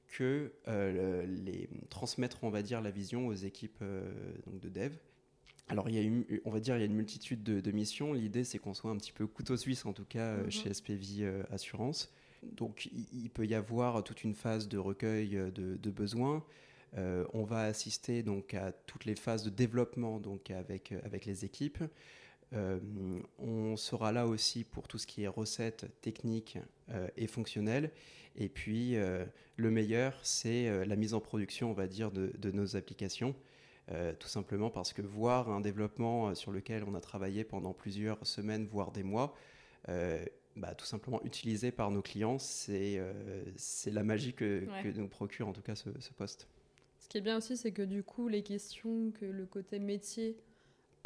que 0.09 0.51
euh, 0.67 1.25
transmettre, 1.89 2.43
on 2.43 2.49
va 2.49 2.63
dire, 2.63 2.81
la 2.81 2.91
vision 2.91 3.27
aux 3.27 3.33
équipes 3.33 3.81
de 3.81 4.67
dev. 4.67 4.91
Alors, 5.69 5.89
il 5.89 5.95
y 5.95 5.97
a 5.97 6.01
une, 6.01 6.23
on 6.45 6.51
va 6.51 6.59
dire, 6.59 6.75
il 6.77 6.79
y 6.79 6.83
a 6.83 6.85
une 6.85 6.95
multitude 6.95 7.43
de, 7.43 7.59
de 7.59 7.71
missions. 7.71 8.13
L'idée, 8.13 8.43
c'est 8.43 8.57
qu'on 8.57 8.73
soit 8.73 8.91
un 8.91 8.95
petit 8.97 9.11
peu 9.11 9.27
couteau 9.27 9.57
suisse, 9.57 9.85
en 9.85 9.93
tout 9.93 10.05
cas, 10.05 10.19
euh, 10.35 10.43
Mhm. 10.45 10.51
chez 10.51 10.73
SPV 10.73 11.23
euh, 11.25 11.43
Assurance. 11.51 12.09
Donc, 12.43 12.89
il, 13.11 13.29
peut 13.29 13.45
y 13.45 13.53
avoir 13.55 14.03
toute 14.03 14.23
une 14.23 14.33
phase 14.33 14.67
de 14.69 14.77
recueil 14.77 15.35
euh, 15.35 15.51
de, 15.51 15.75
de 15.75 15.89
besoins. 15.91 16.43
Euh, 16.97 17.25
on 17.33 17.43
va 17.43 17.63
assister 17.63 18.23
donc 18.23 18.53
à 18.53 18.71
toutes 18.71 19.03
les 19.05 19.15
phases 19.15 19.43
de 19.43 19.49
développement 19.49 20.19
donc 20.21 20.51
avec, 20.51 20.93
avec 21.03 21.25
les 21.25 21.43
équipes. 21.43 21.83
Euh, 22.53 22.79
on 23.39 23.75
sera 23.75 24.13
là 24.13 24.25
aussi 24.25 24.63
pour 24.63 24.87
tout 24.87 24.97
ce 24.97 25.05
qui 25.05 25.23
est 25.23 25.27
recettes 25.27 25.85
techniques 26.01 26.57
euh, 26.91 27.09
et 27.17 27.27
fonctionnelles. 27.27 27.91
Et 28.37 28.47
puis, 28.49 28.95
le 29.55 29.71
meilleur, 29.71 30.19
c'est 30.21 30.85
la 30.85 30.95
mise 30.95 31.15
en 31.15 31.19
production, 31.19 31.71
on 31.71 31.73
va 31.73 31.87
dire, 31.87 32.11
de, 32.11 32.31
de 32.37 32.51
nos 32.51 32.75
applications. 32.75 33.33
Tout 34.19 34.27
simplement 34.27 34.69
parce 34.69 34.93
que 34.93 35.01
voir 35.01 35.49
un 35.49 35.61
développement 35.61 36.35
sur 36.35 36.51
lequel 36.51 36.83
on 36.83 36.93
a 36.93 37.01
travaillé 37.01 37.43
pendant 37.43 37.73
plusieurs 37.73 38.25
semaines, 38.25 38.67
voire 38.67 38.91
des 38.91 39.03
mois, 39.03 39.33
bah, 39.87 40.75
tout 40.75 40.85
simplement 40.85 41.21
utilisé 41.23 41.71
par 41.71 41.91
nos 41.91 42.01
clients, 42.01 42.37
c'est 42.37 43.01
c'est 43.55 43.91
la 43.91 44.03
magie 44.03 44.33
que, 44.33 44.67
nous 44.95 45.07
procure 45.07 45.47
en 45.47 45.53
tout 45.53 45.61
cas 45.61 45.75
ce, 45.75 45.89
ce 45.99 46.11
poste. 46.11 46.47
Ce 46.99 47.07
qui 47.07 47.17
est 47.17 47.21
bien 47.21 47.37
aussi, 47.37 47.55
c'est 47.55 47.71
que 47.71 47.83
du 47.83 48.03
coup, 48.03 48.27
les 48.27 48.43
questions 48.43 49.11
que 49.11 49.25
le 49.25 49.45
côté 49.45 49.79
métier 49.79 50.35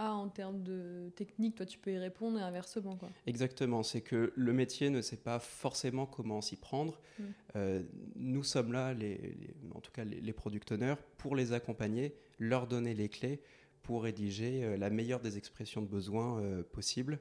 en 0.09 0.29
termes 0.29 0.63
de 0.63 1.11
technique, 1.15 1.55
toi 1.55 1.65
tu 1.65 1.77
peux 1.77 1.91
y 1.91 1.97
répondre 1.97 2.39
et 2.39 2.41
inversement. 2.41 2.95
Quoi. 2.95 3.09
Exactement, 3.27 3.83
c'est 3.83 4.01
que 4.01 4.33
le 4.35 4.53
métier 4.53 4.89
ne 4.89 5.01
sait 5.01 5.17
pas 5.17 5.39
forcément 5.39 6.05
comment 6.05 6.41
s'y 6.41 6.55
prendre. 6.55 7.00
Mm. 7.19 7.23
Euh, 7.55 7.83
nous 8.15 8.43
sommes 8.43 8.73
là, 8.73 8.93
les, 8.93 9.35
en 9.75 9.79
tout 9.79 9.91
cas 9.91 10.03
les, 10.03 10.33
product 10.33 10.71
owners, 10.71 10.95
pour 11.17 11.35
les 11.35 11.53
accompagner, 11.53 12.15
leur 12.41 12.67
donner 12.67 12.93
les 12.93 13.10
clés 13.10 13.41
pour 13.81 14.03
rédiger 14.03 14.63
euh, 14.63 14.77
la 14.77 14.89
meilleure 14.89 15.21
des 15.21 15.38
expressions 15.38 15.81
de 15.81 15.88
besoins 15.88 16.41
euh, 16.41 16.63
possibles 16.63 17.19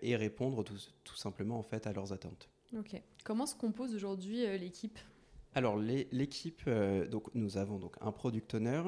et 0.00 0.16
répondre 0.16 0.64
tout, 0.64 0.78
tout, 1.04 1.16
simplement 1.16 1.58
en 1.58 1.62
fait 1.62 1.86
à 1.86 1.92
leurs 1.92 2.14
attentes. 2.14 2.48
Ok. 2.74 2.98
Comment 3.24 3.44
se 3.44 3.54
compose 3.54 3.94
aujourd'hui 3.94 4.46
l'équipe? 4.58 4.98
Alors 5.54 5.76
l'équipe, 5.76 6.66
donc 7.10 7.28
nous 7.34 7.58
avons 7.58 7.78
donc 7.78 7.94
un 8.00 8.10
product 8.10 8.54
owner 8.54 8.80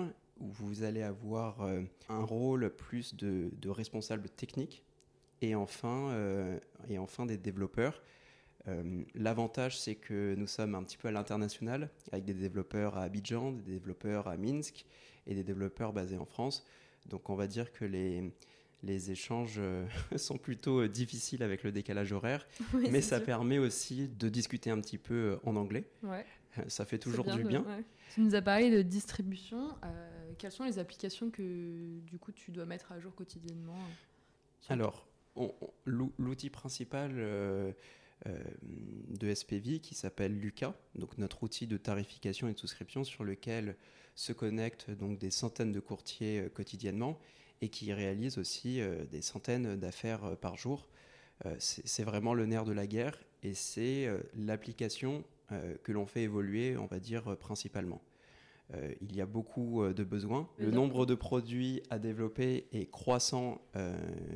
où 0.43 0.51
vous 0.51 0.83
allez 0.83 1.03
avoir 1.03 1.63
euh, 1.63 1.83
un 2.09 2.25
rôle 2.25 2.71
plus 2.71 3.15
de, 3.15 3.51
responsable 3.69 4.29
technique 4.29 4.83
et 5.41 5.55
enfin, 5.55 6.11
euh, 6.11 6.59
et 6.89 6.99
enfin 6.99 7.27
des 7.27 7.37
développeurs. 7.37 8.03
Euh, 8.69 9.03
l'avantage, 9.15 9.79
c'est 9.79 9.97
que 9.97 10.35
nous 10.37 10.47
sommes 10.47 10.75
un 10.75 10.83
petit 10.83 10.97
peu 10.97 11.09
à 11.09 11.11
l'international, 11.11 11.91
avec 12.13 12.25
des 12.25 12.35
développeurs 12.35 12.97
à 12.97 13.03
Abidjan, 13.03 13.53
des 13.53 13.73
développeurs 13.73 14.29
à 14.29 14.37
Minsk 14.37 14.87
et 15.27 15.35
des 15.35 15.43
développeurs 15.43 15.93
basés 15.93 16.19
en 16.19 16.25
France. 16.25 16.65
Donc 17.07 17.31
on 17.31 17.35
va 17.35 17.49
dire 17.49 17.73
que 17.73 17.85
les, 17.85 18.33
les 18.83 19.11
échanges 19.11 19.61
sont 20.17 20.39
plutôt 20.39 20.87
difficiles 20.87 21.43
avec 21.43 21.65
le 21.65 21.73
décalage 21.73 22.13
horaire, 22.13 22.47
mais 22.91 23.01
ça 23.01 23.21
permet 23.21 23.59
aussi 23.59 24.09
de 24.09 24.29
discuter 24.29 24.71
un 24.71 24.81
petit 24.81 24.99
peu 24.99 25.39
en 25.45 25.57
anglais. 25.57 25.85
Ouais. 26.03 26.25
Ça 26.69 26.85
fait 26.85 26.99
toujours 26.99 27.25
du 27.25 27.45
bien. 27.45 27.65
Tu 28.15 28.21
nous 28.21 28.35
as 28.35 28.43
parlé 28.43 28.71
de 28.71 28.83
distribution. 28.83 29.75
Euh, 29.85 30.33
quelles 30.39 30.53
sont 30.53 30.65
les 30.65 30.79
applications 30.79 31.31
que 31.31 31.99
du 32.01 32.19
coup 32.19 32.33
tu 32.33 32.51
dois 32.51 32.67
mettre 32.67 32.93
à 32.93 33.01
jour 33.01 33.15
quotidiennement 33.15 33.79
euh, 33.79 34.75
Alors, 34.75 35.07
l'outil 35.87 36.51
principal 36.51 37.13
euh, 37.15 37.73
de 38.25 39.35
SPV 39.35 39.81
qui 39.81 39.95
s'appelle 39.95 40.39
Luca, 40.39 40.75
donc 40.95 41.19
notre 41.19 41.43
outil 41.43 41.67
de 41.67 41.77
tarification 41.77 42.49
et 42.49 42.53
de 42.53 42.59
souscription 42.59 43.03
sur 43.03 43.25
lequel 43.25 43.77
se 44.15 44.33
connectent 44.33 44.91
donc 44.91 45.19
des 45.19 45.31
centaines 45.31 45.73
de 45.73 45.81
courtiers 45.81 46.49
quotidiennement 46.55 47.19
et 47.61 47.69
qui 47.69 47.93
réalise 47.93 48.39
aussi 48.39 48.81
des 49.11 49.23
centaines 49.23 49.77
d'affaires 49.77 50.37
par 50.41 50.57
jour. 50.57 50.89
c'est 51.59 52.05
vraiment 52.05 52.35
le 52.35 52.47
nerf 52.47 52.65
de 52.65 52.73
la 52.73 52.87
guerre 52.87 53.19
et 53.43 53.55
c'est 53.55 54.09
l'application 54.37 55.25
euh, 55.53 55.75
que 55.83 55.93
l'on 55.93 56.07
fait 56.07 56.23
évoluer, 56.23 56.77
on 56.77 56.87
va 56.87 56.99
dire, 56.99 57.29
euh, 57.29 57.37
principalement. 57.37 58.01
Euh, 58.75 58.93
il 59.01 59.15
y 59.15 59.21
a 59.21 59.27
beaucoup 59.27 59.85
de 59.85 60.05
besoins. 60.05 60.49
Le 60.57 60.71
nombre 60.71 61.05
de 61.05 61.15
produits 61.15 61.83
à 61.91 61.99
développer 61.99 62.69
est 62.73 62.91
croissant 62.91 63.61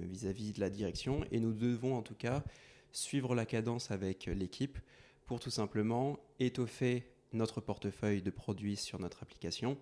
vis-à-vis 0.03 0.53
de 0.53 0.61
la 0.61 0.69
direction 0.69 1.25
et 1.31 1.41
nous 1.41 1.55
devons 1.55 1.97
en 1.97 2.03
tout 2.03 2.15
cas 2.15 2.45
suivre 2.97 3.35
la 3.35 3.47
cadence 3.47 3.91
avec 3.91 4.27
l'équipe 4.27 4.79
pour 5.27 5.41
tout 5.41 5.51
simplement 5.51 6.19
étoffer 6.39 7.05
notre 7.33 7.61
portefeuille 7.61 8.23
de 8.23 8.31
produits 8.31 8.77
sur 8.77 9.01
notre 9.01 9.23
application 9.23 9.77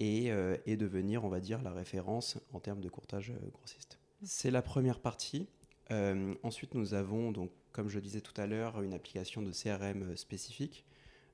et, 0.00 0.30
et, 0.66 0.76
devenir, 0.76 1.24
on 1.24 1.28
va 1.28 1.40
dire, 1.40 1.62
la 1.62 1.72
référence 1.72 2.38
en 2.52 2.60
termes 2.60 2.80
de 2.80 2.88
courtage 2.88 3.32
grossiste. 3.52 3.98
C'est 4.22 4.50
la 4.50 4.60
première 4.60 5.00
partie. 5.00 5.48
ensuite, 6.42 6.74
nous 6.74 6.94
avons 6.94 7.32
donc 7.32 7.50
comme 7.74 7.88
je 7.88 7.98
disais 7.98 8.20
tout 8.20 8.40
à 8.40 8.46
l'heure, 8.46 8.80
une 8.82 8.94
application 8.94 9.42
de 9.42 9.50
CRM 9.50 10.16
spécifique, 10.16 10.86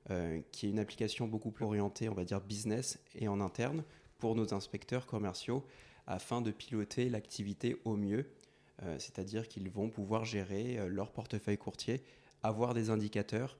euh, 0.09 0.41
qui 0.51 0.65
est 0.65 0.69
une 0.71 0.79
application 0.79 1.27
beaucoup 1.27 1.51
plus 1.51 1.63
orientée, 1.63 2.09
on 2.09 2.15
va 2.15 2.25
dire, 2.25 2.41
business 2.41 2.99
et 3.13 3.27
en 3.27 3.39
interne 3.39 3.83
pour 4.17 4.35
nos 4.35 4.51
inspecteurs 4.51 5.05
commerciaux, 5.05 5.63
afin 6.07 6.41
de 6.41 6.49
piloter 6.49 7.09
l'activité 7.09 7.79
au 7.85 7.95
mieux. 7.95 8.25
Euh, 8.83 8.95
c'est-à-dire 8.99 9.47
qu'ils 9.47 9.69
vont 9.69 9.89
pouvoir 9.89 10.25
gérer 10.25 10.79
euh, 10.79 10.87
leur 10.87 11.11
portefeuille 11.11 11.57
courtier, 11.57 12.01
avoir 12.43 12.73
des 12.73 12.89
indicateurs, 12.89 13.57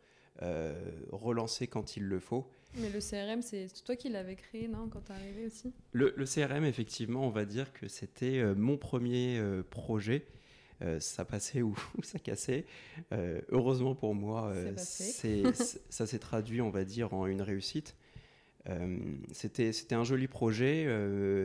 relancer 1.12 1.68
quand 1.68 1.98
il 1.98 2.04
le 2.04 2.20
faut. 2.20 2.50
Mais 2.76 2.90
le 2.90 3.00
CRM, 3.00 3.44
c'est 3.44 3.68
toi 3.84 3.96
qui 3.96 4.10
l'avais 4.10 4.36
créé, 4.36 4.68
non, 4.68 4.88
quand 4.90 5.02
tu 5.02 5.12
es 5.12 5.16
arrivé 5.16 5.46
aussi? 5.46 5.72
Le, 5.92 6.16
le, 6.18 6.26
CRM, 6.26 6.64
effectivement, 6.64 7.28
on 7.28 7.30
va 7.30 7.46
dire 7.46 7.72
que 7.74 7.88
c'était 7.88 8.44
mon 8.56 8.76
premier 8.76 9.40
projet 9.70 10.26
euh, 10.84 11.00
ça 11.00 11.26
passait 11.26 11.62
ou, 11.62 11.76
ça 12.02 12.20
cassait. 12.20 12.66
Euh, 13.12 13.42
heureusement 13.50 13.96
pour 13.96 14.16
moi, 14.16 14.48
euh, 14.48 14.74
ça 15.90 16.08
s'est 16.08 16.20
traduit, 16.20 16.62
on 16.62 16.70
va 16.70 16.84
dire, 16.84 17.14
en 17.14 17.28
une 17.28 17.42
réussite. 17.42 17.96
C'était 19.34 19.96
un 19.96 20.04
joli 20.04 20.28
projet. 20.28 20.86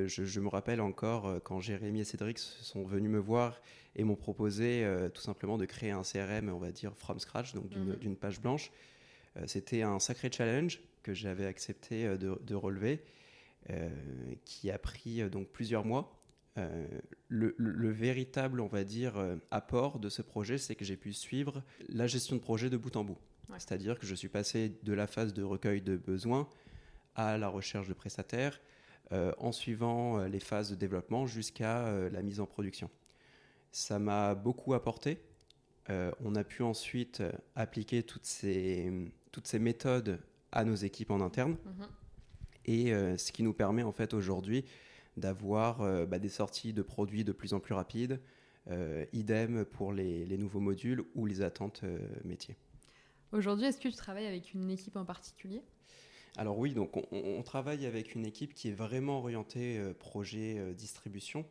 Je, 0.07 0.41
me 0.41 0.49
rappelle 0.49 0.81
encore 0.81 1.41
quand 1.45 1.61
Jérémy 1.61 2.01
et 2.01 2.05
Cédric 2.05 2.39
sont 2.39 2.85
venus 2.85 3.11
me 3.11 3.19
voir 3.19 3.61
et 3.95 4.05
m'ont 4.05 4.17
proposé 4.17 4.87
tout 5.15 5.23
simplement 5.23 5.57
de 5.57 5.65
créer 5.65 5.91
un 5.93 6.03
CRM, 6.03 6.51
on 6.51 6.59
va 6.59 6.73
dire, 6.73 6.95
from 6.95 7.19
scratch, 7.19 7.55
donc 7.55 7.69
d'une 7.69 8.11
mhm. 8.11 8.17
page 8.17 8.41
blanche. 8.41 8.71
C'était 9.47 9.83
un 9.83 9.99
sacré 9.99 10.31
challenge 10.31 10.81
que 11.03 11.15
j'avais 11.15 11.47
accepté 11.47 12.19
de, 12.19 12.39
de 12.43 12.55
relever, 12.55 13.03
qui 14.45 14.71
a 14.71 14.79
pris 14.79 15.29
donc 15.31 15.49
plusieurs 15.49 15.87
mois. 15.87 16.17
Euh, 16.59 16.87
le, 17.29 17.91
véritable, 17.91 18.61
on 18.61 18.67
va 18.67 18.85
dire, 18.85 19.19
euh, 19.19 19.37
apport 19.51 19.99
de 19.99 20.09
ce 20.09 20.23
projet, 20.23 20.59
c'est 20.59 20.75
que 20.75 20.85
j'ai 20.85 20.97
pu 20.97 21.13
suivre 21.13 21.63
la 21.89 22.07
gestion 22.07 22.37
de 22.37 22.41
projet 22.41 22.71
de 22.71 22.77
bout 22.77 22.97
en 22.97 23.05
bout. 23.05 23.19
C'est-à-dire 23.59 23.99
que 23.99 24.07
je 24.07 24.15
suis 24.15 24.29
passé 24.29 24.73
de 24.83 24.93
la 24.93 25.07
phase 25.07 25.33
de 25.33 25.43
recueil 25.43 25.81
de 25.81 25.97
besoins 25.97 26.49
à 27.17 27.37
la 27.39 27.49
recherche 27.49 27.89
de 27.89 27.95
prestataires, 27.95 28.61
euh, 29.13 29.33
en 29.39 29.53
suivant 29.53 30.19
les 30.25 30.41
phases 30.41 30.71
de 30.71 30.77
développement 30.77 31.27
jusqu'à 31.27 32.09
la 32.09 32.23
mise 32.23 32.41
en 32.41 32.47
production. 32.47 32.89
Ça 33.73 33.99
m'a 33.99 34.35
beaucoup 34.35 34.75
apporté. 34.75 35.19
on 35.89 36.35
a 36.35 36.45
pu 36.45 36.63
ensuite 36.63 37.23
appliquer 37.55 38.03
toutes 38.03 38.25
ces, 38.25 38.93
toutes 39.33 39.47
ces 39.47 39.59
méthodes 39.59 40.21
à 40.53 40.65
nos 40.65 40.75
équipes 40.75 41.11
en 41.11 41.21
interne. 41.21 41.57
Mhm. 41.65 41.87
Et 42.67 42.91
ce 43.19 43.33
qui 43.33 43.43
nous 43.43 43.53
permet 43.53 43.83
en 43.83 43.93
fait 43.93 44.15
aujourd'hui 44.15 44.65
d'avoir 45.17 45.81
euh, 45.81 46.07
bah, 46.07 46.19
des 46.19 46.29
sorties 46.29 46.73
de 46.73 46.83
produits 46.83 47.25
de 47.25 47.33
plus 47.33 47.55
en 47.55 47.61
plus 47.61 47.75
rapides. 47.75 48.21
Euh, 48.69 49.05
idem 49.13 49.65
pour 49.65 49.93
les, 49.93 50.27
nouveaux 50.39 50.59
modules 50.59 51.05
ou 51.15 51.25
les 51.25 51.41
attentes 51.41 51.83
euh, 51.85 51.99
métiers. 52.25 52.57
Aujourd'hui, 53.31 53.67
est-ce 53.67 53.79
que 53.79 53.89
tu 53.89 53.95
travailles 53.95 54.27
avec 54.27 54.55
une 54.55 54.71
équipe 54.71 54.97
en 54.97 55.05
particulier? 55.05 55.63
Alors 56.37 56.59
oui, 56.59 56.75
donc 56.75 56.97
on, 57.13 57.43
travaille 57.43 57.87
avec 57.87 58.15
une 58.15 58.27
équipe 58.27 58.55
qui 58.55 58.69
est 58.69 58.75
vraiment 58.75 59.19
orientée 59.19 59.81
projet 59.99 60.75
distribution. 60.75 61.47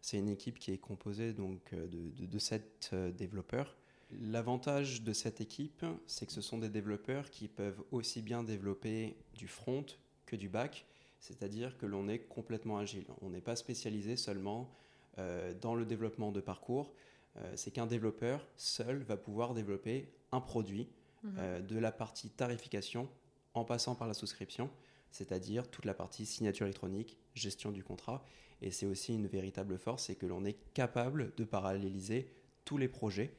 C'est 0.00 0.18
une 0.18 0.28
équipe 0.28 0.58
qui 0.58 0.72
est 0.72 0.78
composée 0.78 1.32
donc 1.32 1.72
de, 1.72 2.26
de, 2.26 2.38
sept 2.38 2.94
développeurs. 3.16 3.76
L'avantage 4.20 5.02
de 5.02 5.12
cette 5.12 5.40
équipe, 5.40 5.84
c'est 6.06 6.26
que 6.26 6.32
ce 6.32 6.40
sont 6.40 6.58
des 6.58 6.68
développeurs 6.68 7.30
qui 7.30 7.48
peuvent 7.48 7.82
aussi 7.90 8.22
bien 8.22 8.42
développer 8.42 9.16
du 9.34 9.48
front 9.48 9.86
que 10.26 10.36
du 10.36 10.48
back, 10.48 10.86
c'est-à-dire 11.20 11.76
que 11.78 11.86
l'on 11.86 12.08
est 12.08 12.20
complètement 12.20 12.78
agile. 12.78 13.06
On 13.22 13.30
n'est 13.30 13.40
pas 13.40 13.56
spécialisé 13.56 14.16
seulement 14.16 14.70
euh, 15.18 15.54
dans 15.60 15.74
le 15.74 15.84
développement 15.84 16.32
de 16.32 16.40
parcours. 16.40 16.92
Euh, 17.36 17.52
c'est 17.56 17.70
qu'un 17.70 17.86
développeur 17.86 18.46
seul 18.56 19.02
va 19.02 19.16
pouvoir 19.16 19.54
développer 19.54 20.12
un 20.32 20.40
produit 20.40 20.88
mhm. 21.22 21.36
euh, 21.38 21.60
de 21.60 21.78
la 21.78 21.92
partie 21.92 22.30
tarification 22.30 23.08
en 23.54 23.64
passant 23.64 23.94
par 23.94 24.08
la 24.08 24.14
souscription, 24.14 24.70
c'est-à-dire 25.10 25.70
toute 25.70 25.84
la 25.84 25.94
partie 25.94 26.26
signature 26.26 26.66
électronique, 26.66 27.16
gestion 27.34 27.70
du 27.72 27.82
contrat. 27.82 28.24
Et 28.62 28.70
c'est 28.70 28.86
aussi 28.86 29.14
une 29.14 29.26
véritable 29.26 29.78
force, 29.78 30.04
c'est 30.04 30.14
que 30.16 30.26
l'on 30.26 30.44
est 30.44 30.56
capable 30.74 31.32
de 31.36 31.44
paralléliser 31.44 32.28
tous 32.64 32.78
les 32.78 32.88
projets. 32.88 33.34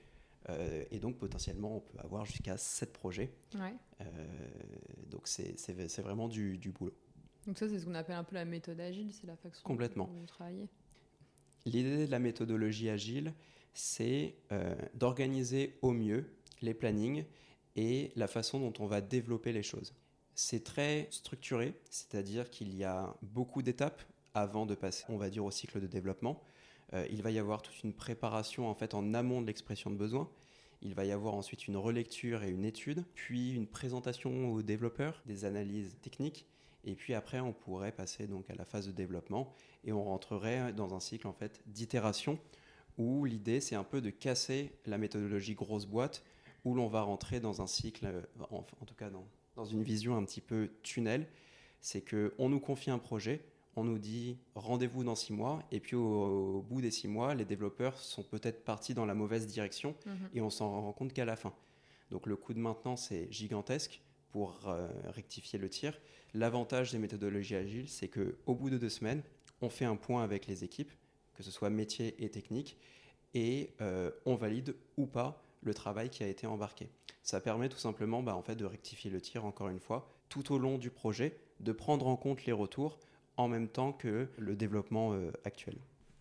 et 0.91 0.99
donc 0.99 1.17
potentiellement, 1.17 1.77
on 1.77 1.79
peut 1.79 1.97
avoir 1.99 2.25
jusqu'à 2.25 2.57
7 2.57 2.93
projets. 2.93 3.31
donc 5.09 5.27
c'est 5.27 6.01
vraiment 6.01 6.27
du 6.27 6.57
boulot. 6.77 6.93
Donc 7.47 7.57
ça, 7.59 7.69
c'est 7.69 7.79
ce 7.79 7.85
qu'on 7.85 7.95
appelle 7.95 8.15
un 8.15 8.23
peu 8.23 8.35
la 8.35 8.45
méthode 8.45 8.79
agile, 8.79 9.11
c'est 9.13 9.27
la 9.27 9.35
façon 9.35 9.61
Complètement. 9.63 10.05
dont 10.05 10.19
vous 10.19 10.25
travaillez. 10.25 10.67
L'idée 11.65 12.05
de 12.05 12.11
la 12.11 12.19
méthodologie 12.19 12.89
agile, 12.89 13.33
c'est 13.73 14.35
euh, 14.51 14.75
d'organiser 14.93 15.77
au 15.81 15.91
mieux 15.91 16.25
les 16.61 16.73
plannings 16.73 17.25
et 17.75 18.11
la 18.15 18.27
façon 18.27 18.59
dont 18.59 18.73
on 18.79 18.87
va 18.87 19.01
développer 19.01 19.51
les 19.51 19.63
choses. 19.63 19.93
C'est 20.35 20.65
très 20.65 21.07
structuré, 21.11 21.73
c'est-à-dire 21.89 22.49
qu'il 22.49 22.75
y 22.75 22.83
a 22.83 23.15
beaucoup 23.21 23.61
d'étapes 23.61 24.01
avant 24.33 24.65
de 24.65 24.75
passer, 24.75 25.05
on 25.07 25.17
va 25.17 25.29
dire, 25.29 25.45
au 25.45 25.51
cycle 25.51 25.79
de 25.79 25.87
développement. 25.87 26.43
Euh, 26.93 27.07
il 27.09 27.21
va 27.23 27.31
y 27.31 27.39
avoir 27.39 27.61
toute 27.61 27.83
une 27.83 27.93
préparation 27.93 28.69
en 28.69 28.75
fait 28.75 28.93
en 28.93 29.13
amont 29.13 29.41
de 29.41 29.47
l'expression 29.47 29.89
de 29.89 29.95
besoin. 29.95 30.29
Il 30.81 30.93
va 30.93 31.05
y 31.05 31.11
avoir 31.13 31.35
ensuite 31.35 31.67
une 31.67 31.77
relecture 31.77 32.43
et 32.43 32.49
une 32.49 32.65
étude, 32.65 33.05
puis 33.15 33.53
une 33.53 33.65
présentation 33.65 34.51
aux 34.51 34.61
développeurs, 34.61 35.21
des 35.25 35.45
analyses 35.45 35.95
techniques, 36.01 36.45
et 36.83 36.95
puis 36.95 37.13
après 37.13 37.39
on 37.39 37.53
pourrait 37.53 37.93
passer 37.93 38.27
donc 38.27 38.49
à 38.49 38.55
la 38.55 38.65
phase 38.65 38.87
de 38.87 38.91
développement 38.91 39.53
et 39.85 39.93
on 39.93 40.03
rentrerait 40.03 40.73
dans 40.73 40.93
un 40.93 40.99
cycle 40.99 41.27
en 41.27 41.33
fait 41.33 41.61
d'itération 41.65 42.37
où 42.97 43.25
l'idée 43.25 43.61
c'est 43.61 43.75
un 43.75 43.85
peu 43.85 44.01
de 44.01 44.09
casser 44.09 44.73
la 44.85 44.97
méthodologie 44.97 45.55
grosse 45.55 45.85
boîte 45.85 46.23
où 46.65 46.75
l'on 46.75 46.87
va 46.87 47.01
rentrer 47.01 47.39
dans 47.39 47.61
un 47.61 47.67
cycle, 47.67 48.07
en, 48.51 48.57
en 48.57 48.85
tout 48.85 48.95
cas 48.95 49.09
dans, 49.09 49.25
dans, 49.55 49.65
une 49.65 49.83
vision 49.83 50.17
un 50.17 50.23
petit 50.23 50.41
peu 50.41 50.69
tunnel, 50.83 51.27
c'est 51.81 52.01
que 52.01 52.33
on 52.37 52.49
nous 52.49 52.59
confie 52.59 52.91
un 52.91 52.97
projet, 52.97 53.45
on 53.75 53.83
nous 53.83 53.97
dit 53.97 54.37
rendez-vous 54.55 55.03
dans 55.03 55.15
six 55.15 55.33
mois, 55.33 55.61
et 55.71 55.79
puis 55.79 55.95
au, 55.95 56.65
bout 56.67 56.81
des 56.81 56.91
six 56.91 57.07
mois, 57.07 57.35
les 57.35 57.45
développeurs 57.45 57.99
sont 57.99 58.23
peut-être 58.23 58.63
partis 58.63 58.93
dans 58.93 59.05
la 59.05 59.13
mauvaise 59.13 59.47
direction, 59.47 59.95
mhm. 60.05 60.29
et 60.33 60.41
on 60.41 60.49
s'en 60.49 60.81
rend 60.81 60.93
compte 60.93 61.13
qu'à 61.13 61.25
la 61.25 61.35
fin. 61.35 61.53
Donc 62.11 62.27
le 62.27 62.35
coût 62.35 62.53
de 62.53 62.59
maintenance 62.59 63.11
est 63.11 63.31
gigantesque 63.31 64.01
pour 64.29 64.67
euh, 64.67 64.87
rectifier 65.05 65.59
le 65.59 65.69
tir. 65.69 65.97
L'avantage 66.33 66.91
des 66.91 66.97
méthodologies 66.97 67.55
agiles, 67.55 67.89
c'est 67.89 68.09
qu'au 68.09 68.53
bout 68.53 68.69
de 68.69 68.77
deux 68.77 68.89
semaines, 68.89 69.23
on 69.61 69.69
fait 69.69 69.85
un 69.85 69.95
point 69.95 70.23
avec 70.23 70.47
les 70.47 70.63
équipes, 70.63 70.91
que 71.33 71.43
ce 71.43 71.51
soit 71.51 71.69
métier 71.69 72.15
et 72.23 72.29
technique, 72.29 72.77
et 73.33 73.73
euh, 73.81 74.11
on 74.25 74.35
valide 74.35 74.75
ou 74.97 75.05
pas 75.05 75.41
le 75.61 75.73
travail 75.73 76.09
qui 76.09 76.23
a 76.23 76.27
été 76.27 76.47
embarqué. 76.47 76.89
Ça 77.25 77.41
permet 77.41 77.69
tout 77.69 77.79
simplement 77.79 78.21
bah, 78.21 78.35
en 78.35 78.43
fait, 78.43 78.55
de 78.55 78.65
rectifier 78.65 79.09
le 79.09 79.19
tir, 79.19 79.45
encore 79.45 79.69
une 79.69 79.79
fois, 79.79 80.07
tout 80.29 80.53
au 80.53 80.59
long 80.59 80.77
du 80.77 80.91
projet, 80.91 81.35
de 81.59 81.71
prendre 81.71 82.05
en 82.05 82.15
compte 82.15 82.45
les 82.45 82.51
retours, 82.51 82.99
en 83.35 83.47
même 83.47 83.67
temps 83.67 83.93
que 83.93 84.29
le 84.37 84.55
développement 84.55 85.13
euh, 85.13 85.31
actuel. 85.43 85.75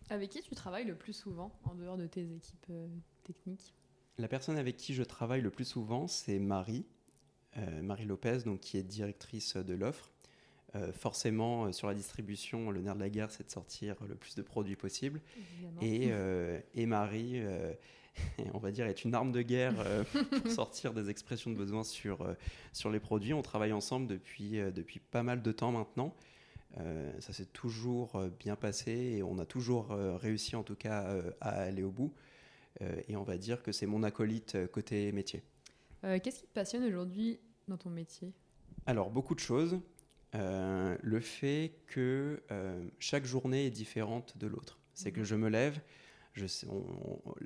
Avec 0.09 0.31
qui 0.31 0.41
tu 0.41 0.55
travailles 0.55 0.85
le 0.85 0.95
plus 0.95 1.13
souvent 1.13 1.51
en 1.63 1.75
dehors 1.75 1.97
de 1.97 2.07
tes 2.07 2.23
équipes 2.23 2.65
euh, 2.71 2.87
techniques? 3.23 3.75
La 4.17 4.27
personne 4.27 4.57
avec 4.57 4.77
qui 4.77 4.95
je 4.95 5.03
travaille 5.03 5.41
le 5.41 5.51
plus 5.51 5.65
souvent, 5.65 6.07
c'est 6.07 6.39
Marie, 6.39 6.87
euh, 7.57 7.83
Marie 7.83 8.05
Lopez, 8.05 8.39
donc, 8.43 8.61
qui 8.61 8.77
est 8.77 8.83
directrice 8.83 9.57
de 9.57 9.75
l'offre. 9.75 10.09
forcément, 10.93 11.71
sur 11.71 11.87
la 11.87 11.93
distribution, 11.93 12.71
le 12.71 12.81
nerf 12.81 12.95
de 12.95 12.99
la 12.99 13.09
guerre, 13.09 13.29
c'est 13.29 13.45
de 13.45 13.51
sortir 13.51 13.95
le 14.09 14.15
plus 14.15 14.35
de 14.35 14.41
produits 14.41 14.75
possible. 14.75 15.21
Et, 15.81 16.09
et, 16.73 16.85
Marie, 16.87 17.41
on 18.53 18.59
va 18.59 18.71
dire, 18.71 18.85
est 18.87 19.03
une 19.03 19.13
arme 19.13 19.31
de 19.31 19.41
guerre 19.41 19.75
pour 20.43 20.51
sortir 20.51 20.93
des 20.93 21.09
expressions 21.09 21.51
de 21.51 21.55
besoin 21.55 21.83
sur, 21.83 22.25
sur 22.73 22.89
les 22.89 22.99
produits. 22.99 23.33
On 23.33 23.41
travaille 23.41 23.73
ensemble 23.73 24.07
depuis, 24.07 24.59
depuis 24.73 24.99
pas 24.99 25.23
mal 25.23 25.41
de 25.41 25.51
temps 25.51 25.71
maintenant. 25.71 26.15
Euh, 26.77 27.11
ça 27.19 27.31
s'est 27.31 27.45
toujours 27.45 28.15
euh, 28.17 28.29
bien 28.29 28.55
passé 28.55 28.91
et 28.91 29.23
on 29.23 29.39
a 29.39 29.45
toujours 29.45 29.91
euh, 29.91 30.17
réussi 30.17 30.55
en 30.55 30.63
tout 30.63 30.75
cas 30.75 31.21
à 31.39 31.49
aller 31.49 31.83
au 31.83 31.91
bout. 31.91 32.13
et 33.07 33.15
on 33.15 33.23
va 33.23 33.37
dire 33.37 33.63
que 33.63 33.71
c'est 33.71 33.85
mon 33.85 34.03
acolyte 34.03 34.67
côté 34.67 35.11
métier. 35.13 35.43
Qu'est-ce 36.01 36.41
qui 36.41 36.47
te 36.47 36.53
passionne 36.53 36.83
aujourd'hui 36.83 37.39
dans 37.67 37.77
ton 37.77 37.89
métier? 37.89 38.33
Alors 38.85 39.09
beaucoup 39.09 39.33
de 39.33 39.39
choses. 39.39 39.79
le 40.33 41.19
fait 41.21 41.73
que 41.87 42.43
chaque 42.99 43.25
journée 43.25 43.67
est 43.67 43.71
différente 43.71 44.37
de 44.37 44.47
l'autre. 44.47 44.77
C'est 44.93 45.11
que 45.11 45.21
mhm. 45.21 45.25
je 45.25 45.35
me 45.35 45.49
lève, 45.49 45.79
je 46.35 46.45
sais, 46.45 46.67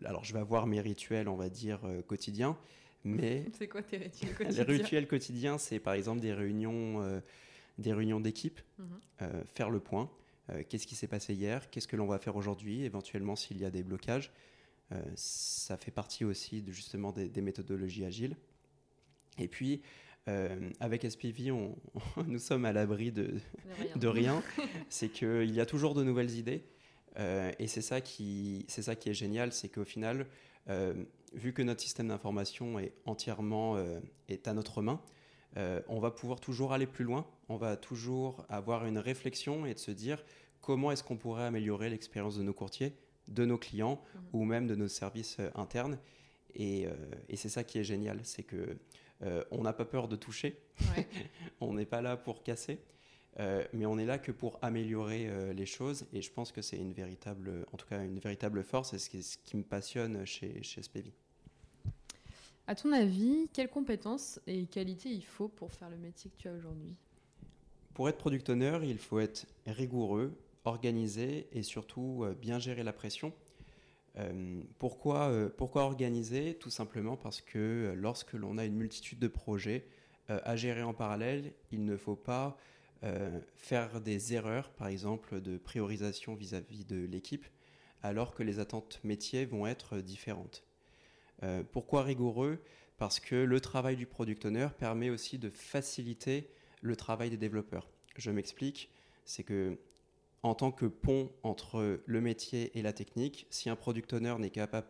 alors 0.04 0.24
je 0.24 0.34
vais 0.34 0.40
avoir 0.40 0.68
mes 0.68 0.82
rituels, 0.82 1.30
on 1.30 1.36
va 1.36 1.50
dire, 1.50 1.80
quotidiens, 2.08 2.58
mais... 3.04 3.46
c'est 3.58 3.68
quoi 3.68 3.82
tes 3.82 3.98
rituels 3.98 4.36
quotidiens 4.38 4.64
Les 4.66 4.78
rituels 4.78 5.08
quotidiens, 5.08 5.58
c'est 5.58 5.80
par 5.80 5.94
exemple 5.94 6.20
des 6.20 6.34
réunions 6.34 7.22
des 7.80 7.94
réunions 7.94 8.20
d'équipe, 8.20 8.60
mhm. 8.78 8.86
euh, 9.24 9.44
faire 9.46 9.70
le 9.70 9.80
point. 9.80 10.12
Euh, 10.50 10.64
qu'est-ce 10.68 10.86
qui 10.86 10.96
s'est 10.96 11.08
passé 11.08 11.34
hier 11.34 11.70
Qu'est-ce 11.70 11.88
que 11.88 11.96
l'on 11.96 12.06
va 12.06 12.20
faire 12.20 12.36
aujourd'hui 12.36 12.84
Éventuellement, 12.84 13.36
s'il 13.36 13.58
y 13.58 13.66
a 13.66 13.72
des 13.72 13.84
blocages. 13.84 14.32
Euh, 14.92 15.02
ça 15.16 15.78
fait 15.78 15.92
partie 15.92 16.26
aussi 16.26 16.62
de, 16.62 16.72
justement 16.72 17.12
des, 17.12 17.42
méthodologies 17.42 18.06
agiles. 18.06 18.36
Et 19.38 19.48
puis, 19.48 19.82
avec 20.80 21.10
SPV, 21.10 21.50
on, 21.50 21.76
nous 22.28 22.38
sommes 22.38 22.66
à 22.66 22.72
l'abri 22.72 23.12
de, 23.12 23.34
de 23.96 24.08
rien. 24.08 24.44
c'est 24.88 25.10
qu'il 25.10 25.52
y 25.52 25.60
a 25.60 25.66
toujours 25.66 25.96
de 25.96 26.04
nouvelles 26.04 26.36
idées. 26.36 26.64
Et 27.18 27.68
c'est 27.68 27.82
ça, 27.82 28.02
qui, 28.02 28.66
ça 28.68 28.96
qui 28.96 29.10
est 29.10 29.14
génial, 29.14 29.52
c'est 29.52 29.70
qu'au 29.70 29.84
final, 29.84 30.26
vu 31.34 31.54
que 31.54 31.62
notre 31.62 31.82
système 31.82 32.08
d'information 32.10 32.80
est 32.80 32.94
entièrement 33.06 33.78
est 34.28 34.48
à 34.48 34.54
notre 34.54 34.82
main, 34.82 35.02
euh, 35.58 35.82
on 35.88 36.00
va 36.00 36.12
pouvoir 36.12 36.40
toujours 36.40 36.74
aller 36.74 36.86
plus 36.86 37.06
loin, 37.06 37.26
on 37.48 37.58
va 37.58 37.76
toujours 37.76 38.46
avoir 38.50 38.86
une 38.86 39.00
réflexion 39.00 39.66
et 39.66 39.74
de 39.74 39.80
se 39.80 39.92
dire 39.92 40.24
comment 40.62 40.92
est-ce 40.92 41.04
qu'on 41.04 41.18
pourrait 41.18 41.46
améliorer 41.46 41.90
l'expérience 41.90 42.38
de 42.38 42.44
nos 42.44 42.54
courtiers, 42.54 42.94
de 43.28 43.46
nos 43.46 43.58
clients 43.58 44.02
mhm. 44.14 44.22
ou 44.34 44.46
même 44.46 44.68
de 44.68 44.76
nos 44.76 44.88
services 44.88 45.38
euh, 45.40 45.50
internes. 45.56 45.98
Euh, 46.60 46.94
et, 47.30 47.36
c'est 47.36 47.50
ça 47.50 47.64
qui 47.64 47.80
est 47.80 47.84
génial, 47.84 48.20
c'est 48.24 48.44
que 48.44 48.78
on 49.52 49.64
n'a 49.64 49.74
pas 49.74 49.84
peur 49.84 50.08
de 50.08 50.16
toucher, 50.16 50.62
on 51.60 51.74
n'est 51.74 51.86
pas 51.86 52.02
là 52.02 52.16
pour 52.16 52.42
casser. 52.42 52.80
Mais 53.38 53.86
on 53.86 53.98
est 53.98 54.06
là 54.06 54.18
que 54.18 54.32
pour 54.32 54.60
améliorer 54.62 55.54
les 55.54 55.66
choses 55.66 56.06
et 56.14 56.22
je 56.22 56.32
pense 56.32 56.52
que 56.52 56.62
c'est 56.62 56.78
une 56.78 56.94
véritable, 56.94 57.66
en 57.72 57.78
tout 57.78 57.88
cas 57.88 58.04
une 58.04 58.20
véritable 58.20 58.64
force 58.64 58.94
et 58.94 59.00
ce 59.00 59.10
qui, 59.10 59.24
ce 59.24 59.38
qui 59.38 59.56
me 59.56 59.64
passionne 59.64 60.26
chez, 60.26 60.62
chez 60.64 60.82
SPV. 60.82 61.14
À 62.70 62.76
ton 62.76 62.92
avis, 62.92 63.50
quelles 63.52 63.68
compétences 63.68 64.40
et 64.46 64.68
qualités 64.68 65.10
il 65.10 65.26
faut 65.26 65.48
pour 65.48 65.72
faire 65.72 65.90
le 65.90 65.98
métier 65.98 66.30
que 66.30 66.38
tu 66.38 66.48
as 66.48 66.54
aujourd'hui? 66.54 66.96
Pour 67.96 68.08
être 68.10 68.20
product 68.20 68.48
owner, 68.50 68.80
il 68.84 69.00
faut 69.00 69.20
être 69.20 69.48
rigoureux, 69.66 70.38
organisé 70.66 71.48
et 71.52 71.64
surtout 71.64 72.24
euh, 72.24 72.36
bien 72.36 72.60
gérer 72.60 72.84
la 72.84 72.94
pression. 72.94 73.34
Euh, 74.18 74.62
pourquoi, 74.78 75.30
euh, 75.30 75.50
pourquoi 75.50 75.82
organiser? 75.82 76.54
Tout 76.60 76.70
simplement 76.70 77.18
parce 77.18 77.42
que 77.42 77.94
lorsque 77.98 78.34
l'on 78.34 78.60
a 78.60 78.66
une 78.66 78.76
multitude 78.76 79.18
de 79.18 79.28
projets 79.28 79.88
à 80.28 80.56
gérer 80.56 80.84
en 80.84 80.94
parallèle, 80.94 81.54
il 81.72 81.84
ne 81.84 81.98
faut 81.98 82.16
pas 82.16 82.56
faire 83.56 84.02
des 84.02 84.34
erreurs, 84.34 84.72
par 84.72 84.88
exemple 84.88 85.40
de 85.40 85.58
priorisation 85.58 86.36
vis-à-vis 86.36 86.84
-vis 86.84 86.88
de 86.88 87.06
l'équipe, 87.06 87.46
alors 88.04 88.34
que 88.34 88.44
les 88.44 88.60
attentes 88.60 89.00
métiers 89.04 89.46
vont 89.46 89.68
être 89.68 89.98
différentes. 90.00 90.64
Euh, 91.44 91.64
pourquoi 91.72 92.04
rigoureux? 92.04 92.60
Parce 92.98 93.20
que 93.20 93.36
le 93.36 93.62
travail 93.62 93.96
du 93.96 94.06
product 94.06 94.46
owner 94.46 94.68
permet 94.78 95.10
aussi 95.10 95.38
de 95.38 95.50
faciliter 95.50 96.50
le 96.82 96.96
travail 96.96 97.30
des 97.30 97.38
développeurs. 97.38 97.88
Je 98.18 98.32
m'explique, 98.32 98.92
c'est 99.26 99.44
que 99.44 99.78
en 100.44 100.56
tant 100.56 100.72
que 100.72 100.86
pont 100.86 101.32
entre 101.44 102.02
le 102.06 102.22
métier 102.22 102.78
et 102.78 102.82
la 102.82 102.94
technique, 102.94 103.46
si 103.50 103.70
un 103.70 103.76
product 103.76 104.14
owner 104.14 104.36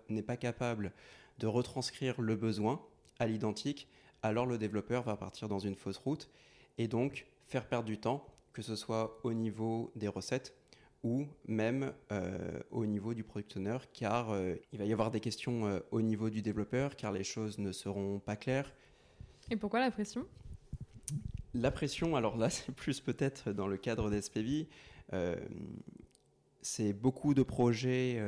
n'est 0.10 0.22
pas 0.22 0.38
capable 0.38 0.94
de 1.40 1.48
retranscrire 1.48 2.22
le 2.22 2.36
besoin 2.36 2.84
à 3.18 3.26
l'identique, 3.26 3.88
alors 4.22 4.46
le 4.46 4.58
développeur 4.58 5.04
va 5.04 5.16
partir 5.16 5.48
dans 5.48 5.60
une 5.60 5.76
fausse 5.76 5.98
route 5.98 6.30
et 6.78 6.88
donc 6.88 7.26
faire 7.50 7.68
perdre 7.68 7.88
du 7.88 8.00
temps, 8.00 8.26
que 8.54 8.62
ce 8.62 8.76
soit 8.76 9.20
au 9.24 9.34
niveau 9.34 9.92
des 9.96 10.08
recettes, 10.08 10.56
ou 11.04 11.28
même 11.48 11.94
euh, 12.12 12.60
au 12.72 12.86
niveau 12.86 13.14
du 13.14 13.24
product 13.24 13.58
owner, 13.58 13.78
car 13.94 14.32
euh, 14.32 14.56
il 14.72 14.80
va 14.80 14.86
y 14.86 14.94
avoir 14.94 15.12
des 15.12 15.20
questions 15.20 15.66
euh, 15.66 15.80
au 15.92 16.02
niveau 16.02 16.30
du 16.30 16.42
développeur, 16.42 16.96
car 16.96 17.12
les 17.12 17.24
choses 17.24 17.58
ne 17.58 17.72
seront 17.72 18.20
pas 18.20 18.36
claires. 18.36 18.72
Et 19.50 19.56
pourquoi 19.56 19.80
la 19.80 19.90
pression? 19.90 20.28
La 21.54 21.72
pression, 21.72 22.16
alors 22.16 22.38
là, 22.38 22.50
c'est 22.52 22.72
plus 22.72 23.00
peut-être 23.00 23.52
dans 23.52 23.68
le 23.68 23.78
cadre 23.78 24.10
d'SPV. 24.10 24.68
c'est 26.62 26.94
beaucoup 26.94 27.34
de 27.34 27.42
projets. 27.42 28.22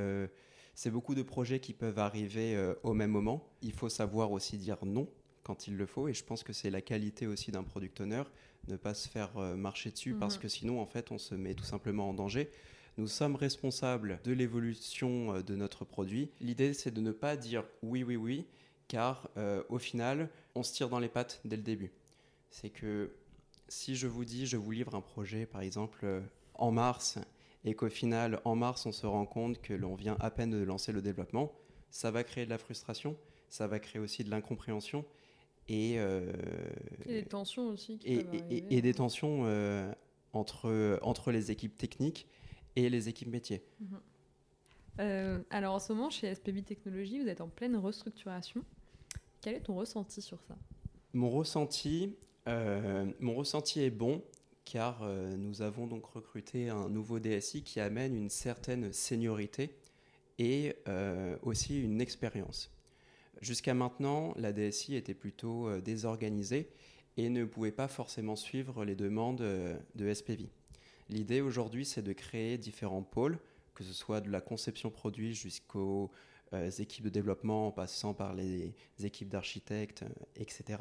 c'est 0.74 0.90
beaucoup 0.90 1.14
de 1.14 1.22
projets 1.22 1.60
qui 1.60 1.74
peuvent 1.74 2.00
arriver 2.00 2.74
au 2.82 2.94
même 2.94 3.12
moment. 3.12 3.48
Il 3.62 3.74
faut 3.74 3.90
savoir 3.90 4.32
aussi 4.32 4.58
dire 4.58 4.84
non 4.84 5.08
quand 5.44 5.68
il 5.68 5.76
le 5.76 5.86
faut, 5.86 6.08
et 6.08 6.14
je 6.14 6.24
pense 6.24 6.44
que 6.44 6.54
c'est 6.54 6.70
la 6.70 6.82
qualité 6.82 7.28
aussi 7.28 7.52
d'un 7.52 7.64
product 7.64 8.02
owner 8.02 8.24
ne 8.68 8.76
pas 8.76 8.94
se 8.94 9.08
faire 9.08 9.38
euh, 9.38 9.56
marcher 9.56 9.92
dessus 9.92 10.14
parce 10.14 10.36
mhm. 10.36 10.42
que 10.42 10.48
sinon, 10.48 10.82
en 10.82 10.86
fait, 10.86 11.12
on 11.12 11.18
se 11.18 11.36
met 11.36 11.54
tout 11.54 11.64
simplement 11.64 12.10
en 12.10 12.14
danger. 12.14 12.50
Nous 12.98 13.08
sommes 13.08 13.36
responsables 13.36 14.20
de 14.24 14.32
l'évolution 14.34 15.36
euh, 15.36 15.42
de 15.42 15.56
notre 15.56 15.86
produit. 15.86 16.30
L'idée, 16.40 16.74
c'est 16.74 16.92
de 16.92 17.02
ne 17.02 17.12
pas 17.12 17.38
dire 17.38 17.64
oui, 17.82 18.04
oui, 18.04 18.16
oui, 18.16 18.46
car 18.88 19.30
euh, 19.38 19.64
au 19.70 19.80
final, 19.80 20.30
on 20.56 20.64
se 20.64 20.74
tire 20.74 20.90
dans 20.90 21.00
les 21.00 21.10
pattes 21.10 21.42
dès 21.46 21.58
le 21.58 21.64
début. 21.64 21.92
C'est 22.50 22.70
que 22.70 23.12
si 23.68 23.96
je 23.96 24.08
vous 24.08 24.26
dis, 24.26 24.46
je 24.46 24.58
vous 24.58 24.72
livre 24.72 24.96
un 24.96 25.02
projet, 25.02 25.46
par 25.46 25.62
exemple, 25.62 26.22
en 26.56 26.72
mars, 26.72 27.18
et 27.64 27.74
qu'au 27.76 27.90
final, 27.90 28.42
en 28.44 28.56
mars, 28.56 28.86
on 28.86 28.92
se 28.92 29.06
rend 29.06 29.26
compte 29.26 29.62
que 29.62 29.74
l'on 29.74 29.96
vient 29.96 30.18
à 30.20 30.30
peine 30.32 30.52
de 30.52 30.64
lancer 30.64 30.92
le 30.92 31.02
développement, 31.02 31.54
ça 31.90 32.12
va 32.12 32.24
créer 32.24 32.46
de 32.46 32.50
la 32.50 32.58
frustration, 32.58 33.16
ça 33.50 33.68
va 33.68 33.80
créer 33.80 34.02
aussi 34.02 34.24
de 34.24 34.30
l'incompréhension, 34.30 35.06
euh, 35.72 36.32
et, 37.06 37.22
des 37.22 37.26
tensions 37.26 37.70
aussi. 37.70 38.00
et, 38.04 38.82
des 38.82 38.94
tensions 38.94 39.44
euh, 39.46 39.92
entre, 40.34 41.00
entre 41.02 41.32
les 41.32 41.52
équipes 41.52 41.78
techniques 41.78 42.28
et 42.76 42.90
les 42.90 43.10
équipes 43.10 43.30
métiers. 43.30 43.64
Mhm. 43.80 44.00
Euh, 45.00 45.40
alors 45.50 45.76
en 45.76 45.80
ce 45.80 45.94
moment, 45.94 46.10
chez 46.10 46.34
SPB 46.34 46.64
Technologies, 46.64 47.20
vous 47.20 47.28
êtes 47.28 47.42
en 47.42 47.48
pleine 47.48 47.78
restructuration. 47.78 48.64
Quel 49.42 49.56
est 49.56 49.62
ton 49.62 49.76
ressenti 49.76 50.22
sur 50.22 50.42
ça? 50.42 50.56
Mon 51.14 51.30
ressenti, 51.30 52.16
mon 52.46 53.36
ressenti 53.36 53.82
est 53.82 53.90
bon 53.90 54.22
car 54.66 55.04
nous 55.38 55.62
avons 55.62 55.88
donc 55.88 56.06
recruté 56.06 56.70
un 56.70 56.90
nouveau 56.90 57.20
DSI 57.20 57.64
qui 57.64 57.80
amène 57.80 58.16
une 58.16 58.30
certaine 58.30 58.94
seniorité 58.94 59.76
et 60.38 60.76
aussi 61.42 61.82
une 61.82 62.02
expérience. 62.02 62.72
Jusqu'à 63.42 63.74
maintenant, 63.74 64.34
la 64.38 64.54
DSI 64.54 64.96
était 64.96 65.16
plutôt 65.16 65.80
désorganisée 65.82 66.70
et 67.18 67.30
ne 67.30 67.44
pouvait 67.44 67.72
pas 67.72 67.88
forcément 67.88 68.36
suivre 68.36 68.86
les 68.86 68.96
demandes 68.96 69.42
de 69.42 70.14
SPV. 70.14 70.50
L'idée 71.10 71.42
aujourd'hui, 71.42 71.84
c'est 71.84 72.04
de 72.04 72.14
créer 72.14 72.58
différents 72.58 73.02
pôles, 73.02 73.40
que 73.74 73.84
ce 73.84 73.94
soit 73.94 74.22
de 74.22 74.30
la 74.30 74.42
conception 74.42 74.92
produit 74.92 75.34
jusqu'aux 75.34 76.12
équipes 76.78 77.06
de 77.06 77.10
développement, 77.10 77.68
en 77.68 77.72
passant 77.72 78.14
par 78.14 78.36
les 78.36 78.74
équipes 79.04 79.30
d'architectes, 79.30 80.06
etc. 80.36 80.80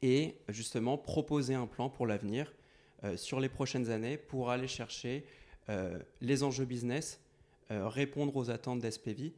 Et 0.00 0.36
justement 0.48 0.96
proposer 0.96 1.54
un 1.54 1.66
plan 1.66 1.90
pour 1.90 2.06
l'avenir 2.06 2.54
sur 3.16 3.40
les 3.40 3.48
prochaines 3.48 3.90
années 3.90 4.16
pour 4.16 4.50
aller 4.50 4.68
chercher 4.68 5.24
les 6.20 6.42
enjeux 6.44 6.66
business, 6.66 7.20
répondre 7.68 8.36
aux 8.36 8.50
attentes 8.50 8.78
d'SPV 8.78 9.32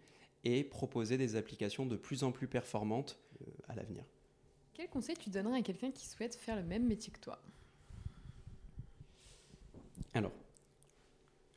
et 0.44 0.64
proposer 0.64 1.16
des 1.16 1.36
applications 1.36 1.86
de 1.86 1.96
plus 1.96 2.22
en 2.22 2.32
plus 2.32 2.46
performantes 2.46 3.18
euh, 3.40 3.50
à 3.68 3.74
l'avenir. 3.74 4.04
Quel 4.74 4.88
conseil 4.88 5.16
tu 5.16 5.30
donnerais 5.30 5.58
à 5.58 5.62
quelqu'un 5.62 5.90
qui 5.90 6.06
souhaite 6.06 6.34
faire 6.34 6.56
le 6.56 6.62
même 6.62 6.86
métier 6.86 7.12
que 7.12 7.20
toi? 7.20 7.40
Alors, 10.12 10.32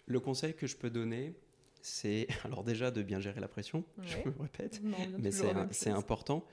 le 0.05 0.19
conseil 0.19 0.53
que 0.55 0.67
je 0.67 0.77
peux 0.77 0.89
donner, 0.89 1.35
c'est 1.81 2.27
alors 2.43 2.63
déjà 2.63 2.91
de 2.91 3.01
bien 3.01 3.19
gérer 3.19 3.39
la 3.39 3.47
pression, 3.47 3.83
je 4.01 4.17
me 4.17 4.41
répète, 4.41 4.81
mais 5.19 5.31
c'est 5.31 5.89
important. 5.89 6.45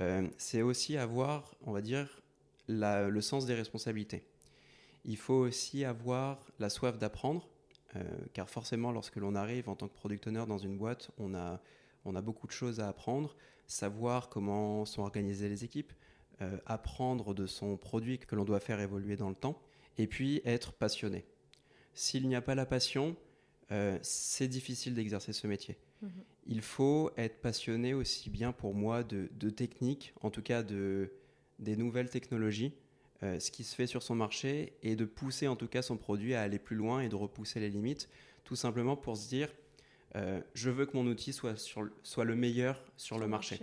Euh, 0.00 0.26
c'est 0.38 0.62
aussi 0.62 0.96
avoir, 0.96 1.54
on 1.62 1.72
va 1.72 1.82
dire, 1.82 2.22
le 2.68 3.20
sens 3.20 3.44
des 3.44 3.54
responsabilités. 3.54 4.24
Il 5.04 5.16
faut 5.16 5.34
aussi 5.34 5.84
avoir 5.84 6.46
la 6.58 6.70
soif 6.70 6.96
d'apprendre 6.96 7.48
car 8.32 8.48
forcément, 8.48 8.92
lorsque 8.92 9.16
l'on 9.16 9.34
arrive 9.34 9.68
en 9.68 9.76
tant 9.76 9.88
que 9.88 9.94
product 9.94 10.26
owner 10.26 10.44
dans 10.46 10.58
une 10.58 10.78
boîte, 10.78 11.10
on 11.18 11.34
a, 11.34 11.60
on 12.04 12.14
a 12.14 12.22
beaucoup 12.22 12.46
de 12.46 12.52
choses 12.52 12.80
à 12.80 12.88
apprendre, 12.88 13.36
savoir 13.66 14.28
comment 14.28 14.84
sont 14.84 15.02
organisées 15.02 15.48
les 15.48 15.64
équipes, 15.64 15.92
euh, 16.40 16.58
apprendre 16.66 17.34
de 17.34 17.46
son 17.46 17.76
produit 17.76 18.18
que 18.18 18.34
l'on 18.34 18.44
doit 18.44 18.60
faire 18.60 18.80
évoluer 18.80 19.16
dans 19.16 19.28
le 19.28 19.34
temps, 19.34 19.60
et 19.98 20.06
puis 20.06 20.40
être 20.44 20.72
passionné. 20.72 21.24
S'il 21.94 22.26
n'y 22.26 22.34
a 22.34 22.40
pas 22.40 22.54
la 22.54 22.66
passion, 22.66 23.16
euh, 23.70 23.98
c'est 24.02 24.48
difficile 24.48 24.94
d'exercer 24.94 25.32
ce 25.32 25.46
métier. 25.46 25.78
Mhm. 26.00 26.10
Il 26.46 26.62
faut 26.62 27.10
être 27.16 27.40
passionné 27.40 27.94
aussi 27.94 28.30
bien 28.30 28.52
pour 28.52 28.74
moi 28.74 29.04
de, 29.04 29.30
de 29.32 29.50
techniques, 29.50 30.14
en 30.22 30.30
tout 30.30 30.42
cas 30.42 30.62
de, 30.62 31.12
des 31.58 31.76
nouvelles 31.76 32.10
technologies, 32.10 32.74
euh, 33.22 33.38
ce 33.38 33.50
qui 33.50 33.62
se 33.62 33.74
fait 33.74 33.86
sur 33.86 34.02
son 34.02 34.16
marché 34.16 34.72
et 34.82 34.96
de 34.96 35.04
pousser 35.04 35.46
en 35.46 35.54
tout 35.54 35.68
cas 35.68 35.82
son 35.82 35.96
produit 35.96 36.34
à 36.34 36.42
aller 36.42 36.58
plus 36.58 36.74
loin 36.74 37.00
et 37.00 37.08
de 37.08 37.14
repousser 37.14 37.60
les 37.60 37.70
limites, 37.70 38.08
tout 38.42 38.56
simplement 38.56 38.96
pour 38.96 39.16
se 39.16 39.28
dire 39.28 39.48
euh, 40.16 40.40
je 40.54 40.70
veux 40.70 40.86
que 40.86 40.96
mon 40.96 41.06
outil 41.06 41.32
soit, 41.32 41.56
sur, 41.56 41.88
soit 42.02 42.24
le 42.24 42.34
meilleur 42.34 42.82
sur, 42.96 43.18
le 43.18 43.28
marché. 43.28 43.60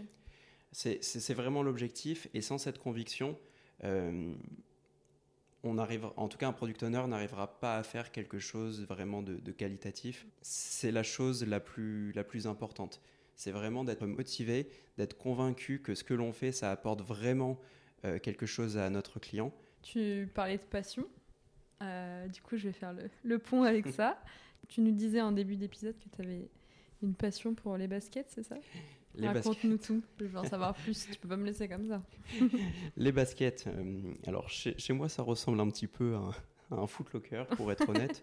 C'est 0.71 1.33
vraiment 1.33 1.61
l'objectif 1.61 2.27
et 2.33 2.41
sans 2.41 2.57
cette 2.57 2.79
conviction, 2.79 3.37
euh, 3.83 4.33
on 5.63 5.77
arrive, 5.77 6.07
en 6.15 6.29
tout 6.29 6.37
cas 6.37 6.47
un 6.47 6.53
product 6.53 6.81
owner 6.83 7.05
n'arrivera 7.07 7.59
pas 7.59 7.77
à 7.77 7.83
faire 7.83 8.11
quelque 8.11 8.39
chose 8.39 8.85
vraiment 8.87 9.21
de, 9.21 9.35
de 9.35 9.51
qualitatif. 9.51 10.25
C'est 10.41 10.91
la 10.91 11.03
chose 11.03 11.45
la 11.45 11.59
plus, 11.59 12.13
la 12.13 12.23
plus 12.23 12.47
importante. 12.47 13.01
C'est 13.35 13.51
vraiment 13.51 13.83
d'être 13.83 14.05
motivé, 14.05 14.69
d'être 14.97 15.17
convaincu 15.17 15.81
que 15.81 15.95
ce 15.95 16.03
que 16.03 16.13
l'on 16.13 16.33
fait, 16.33 16.51
ça 16.51 16.71
apporte 16.71 17.01
vraiment 17.01 17.59
quelque 18.21 18.45
chose 18.45 18.77
à 18.77 18.89
notre 18.89 19.19
client. 19.19 19.53
Tu 19.81 20.29
parlais 20.33 20.57
de 20.57 20.63
passion. 20.63 21.05
Euh, 21.81 22.27
du 22.27 22.41
coup, 22.41 22.57
je 22.57 22.67
vais 22.67 22.73
faire 22.73 22.93
le, 23.23 23.39
pont 23.39 23.63
avec 23.63 23.87
ça. 23.93 24.21
Tu 24.67 24.81
nous 24.81 24.91
disais 24.91 25.21
en 25.21 25.31
début 25.31 25.55
d'épisode 25.55 25.95
que 25.97 26.15
tu 26.15 26.21
avais 26.21 26.49
une 27.01 27.15
passion 27.15 27.53
pour 27.53 27.77
les 27.77 27.87
baskets, 27.87 28.27
c'est 28.29 28.43
ça? 28.43 28.57
Raconte-nous 29.17 29.77
tout. 29.77 30.03
Je 30.19 30.25
veux 30.25 30.37
en 30.37 30.43
savoir 30.49 30.75
plus. 30.75 31.07
Tu 31.11 31.17
peux 31.19 31.27
pas 31.27 31.37
me 31.37 31.45
laisser 31.45 31.67
comme 31.67 31.87
ça. 31.87 32.03
les 32.97 33.11
baskets. 33.11 33.65
Euh, 33.67 34.13
alors, 34.27 34.49
chez, 34.49 34.93
moi, 34.93 35.09
ça 35.09 35.23
ressemble 35.23 35.59
un 35.59 35.69
petit 35.69 35.87
peu 35.87 36.15
à, 36.15 36.31
un 36.71 36.87
footlocker, 36.87 37.45
pour 37.55 37.71
être 37.71 37.87
honnête. 37.89 38.21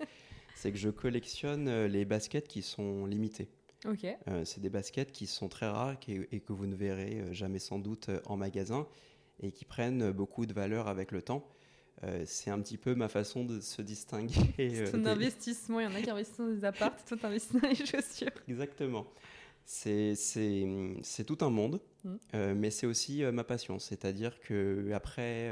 c'est 0.55 0.71
que 0.71 0.79
je 0.79 0.91
collectionne 0.91 1.87
les 1.87 2.05
baskets 2.05 2.47
qui 2.47 2.62
sont 2.62 3.07
limitées. 3.07 3.49
Ok. 3.85 4.07
c'est 4.45 4.61
des 4.61 4.71
baskets 4.71 5.12
qui 5.12 5.27
sont 5.27 5.49
très 5.49 5.69
rares 5.69 5.97
et 6.09 6.41
que 6.41 6.53
vous 6.53 6.67
ne 6.67 6.75
verrez 6.75 7.23
jamais 7.33 7.59
sans 7.59 7.79
doute 7.79 8.11
en 8.25 8.37
magasin 8.37 8.87
et 9.40 9.53
qui 9.53 9.64
prennent 9.64 10.11
beaucoup 10.12 10.46
de 10.46 10.53
valeur 10.53 10.88
avec 10.88 11.12
le 11.12 11.22
temps. 11.22 11.46
Euh, 12.05 12.25
c'est 12.27 12.51
un 12.51 12.61
petit 12.61 12.77
peu 12.77 12.94
ma 12.94 13.09
façon 13.09 13.44
de 13.44 13.61
se 13.61 13.81
distinguer. 13.81 14.35
C'est 14.57 14.92
ton 14.92 15.07
euh, 15.07 15.12
investissement. 15.12 15.81
Il 15.81 15.85
y 15.85 15.87
en 15.87 15.94
a 15.94 16.03
qui 16.03 16.11
investissent 16.11 16.38
dans 16.38 16.53
des 16.53 16.64
apparts, 16.64 17.05
toi, 17.05 17.16
tu 17.16 17.27
investis 17.27 17.61
dans 17.61 17.68
les 17.68 17.75
chaussures. 17.75 18.31
Exactement. 18.49 19.07
C'est 19.64 20.14
tout 21.27 21.38
un 21.40 21.51
monde, 21.51 21.81
mm. 22.05 22.14
euh, 22.35 22.55
mais 22.55 22.70
c'est 22.70 22.87
aussi 22.87 23.22
ma 23.25 23.44
passion. 23.44 23.79
C'est-à-dire 23.79 24.38
que 24.40 24.90
après, 24.92 25.51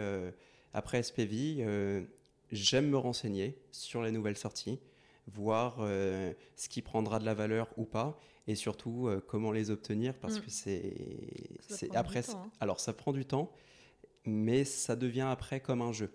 après 0.75 1.03
SPV, 1.03 2.07
j'aime 2.53 2.91
me 2.91 2.99
renseigner 2.99 3.59
sur 3.73 4.03
les 4.03 4.13
nouvelles 4.13 4.37
sorties, 4.37 4.79
voir 5.27 5.79
ce 5.79 6.69
qui 6.69 6.83
prendra 6.83 7.19
de 7.19 7.25
la 7.25 7.35
valeur 7.35 7.71
ou 7.77 7.85
pas, 7.85 8.21
et 8.47 8.55
surtout 8.55 9.09
comment 9.27 9.53
les 9.53 9.71
obtenir, 9.71 10.15
parce 10.15 10.39
mm. 10.39 10.43
que 10.43 10.51
c'est 10.51 11.97
après. 11.97 12.29
Hein. 12.31 12.51
Alors 12.61 12.81
ça 12.81 12.93
prend 12.93 13.13
du 13.13 13.25
temps, 13.25 13.53
mais 14.27 14.65
ça 14.65 14.97
devient 14.97 15.27
après 15.31 15.61
comme 15.61 15.83
un 15.83 15.93
jeu. 15.93 16.11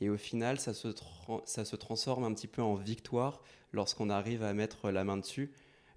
Et 0.00 0.10
au 0.10 0.16
final, 0.16 0.58
ça 0.58 0.74
se, 0.74 0.88
ça 1.44 1.64
se 1.64 1.76
transforme 1.76 2.24
un 2.24 2.34
petit 2.34 2.48
peu 2.48 2.62
en 2.62 2.74
victoire 2.74 3.42
lorsqu'on 3.72 4.10
arrive 4.10 4.42
à 4.42 4.52
mettre 4.52 4.90
la 4.90 5.04
main 5.04 5.16
dessus, 5.16 5.52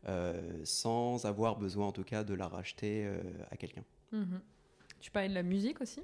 euh, 0.07 0.61
sans 0.63 1.25
avoir 1.25 1.57
besoin 1.57 1.87
en 1.87 1.91
tout 1.91 2.03
cas 2.03 2.23
de 2.23 2.33
la 2.33 2.47
racheter 2.47 3.05
euh, 3.05 3.21
à 3.51 3.57
quelqu'un. 3.57 3.83
Mhm. 4.11 4.41
Tu 4.99 5.11
parlais 5.11 5.29
de 5.29 5.33
la 5.33 5.43
musique 5.43 5.81
aussi? 5.81 6.01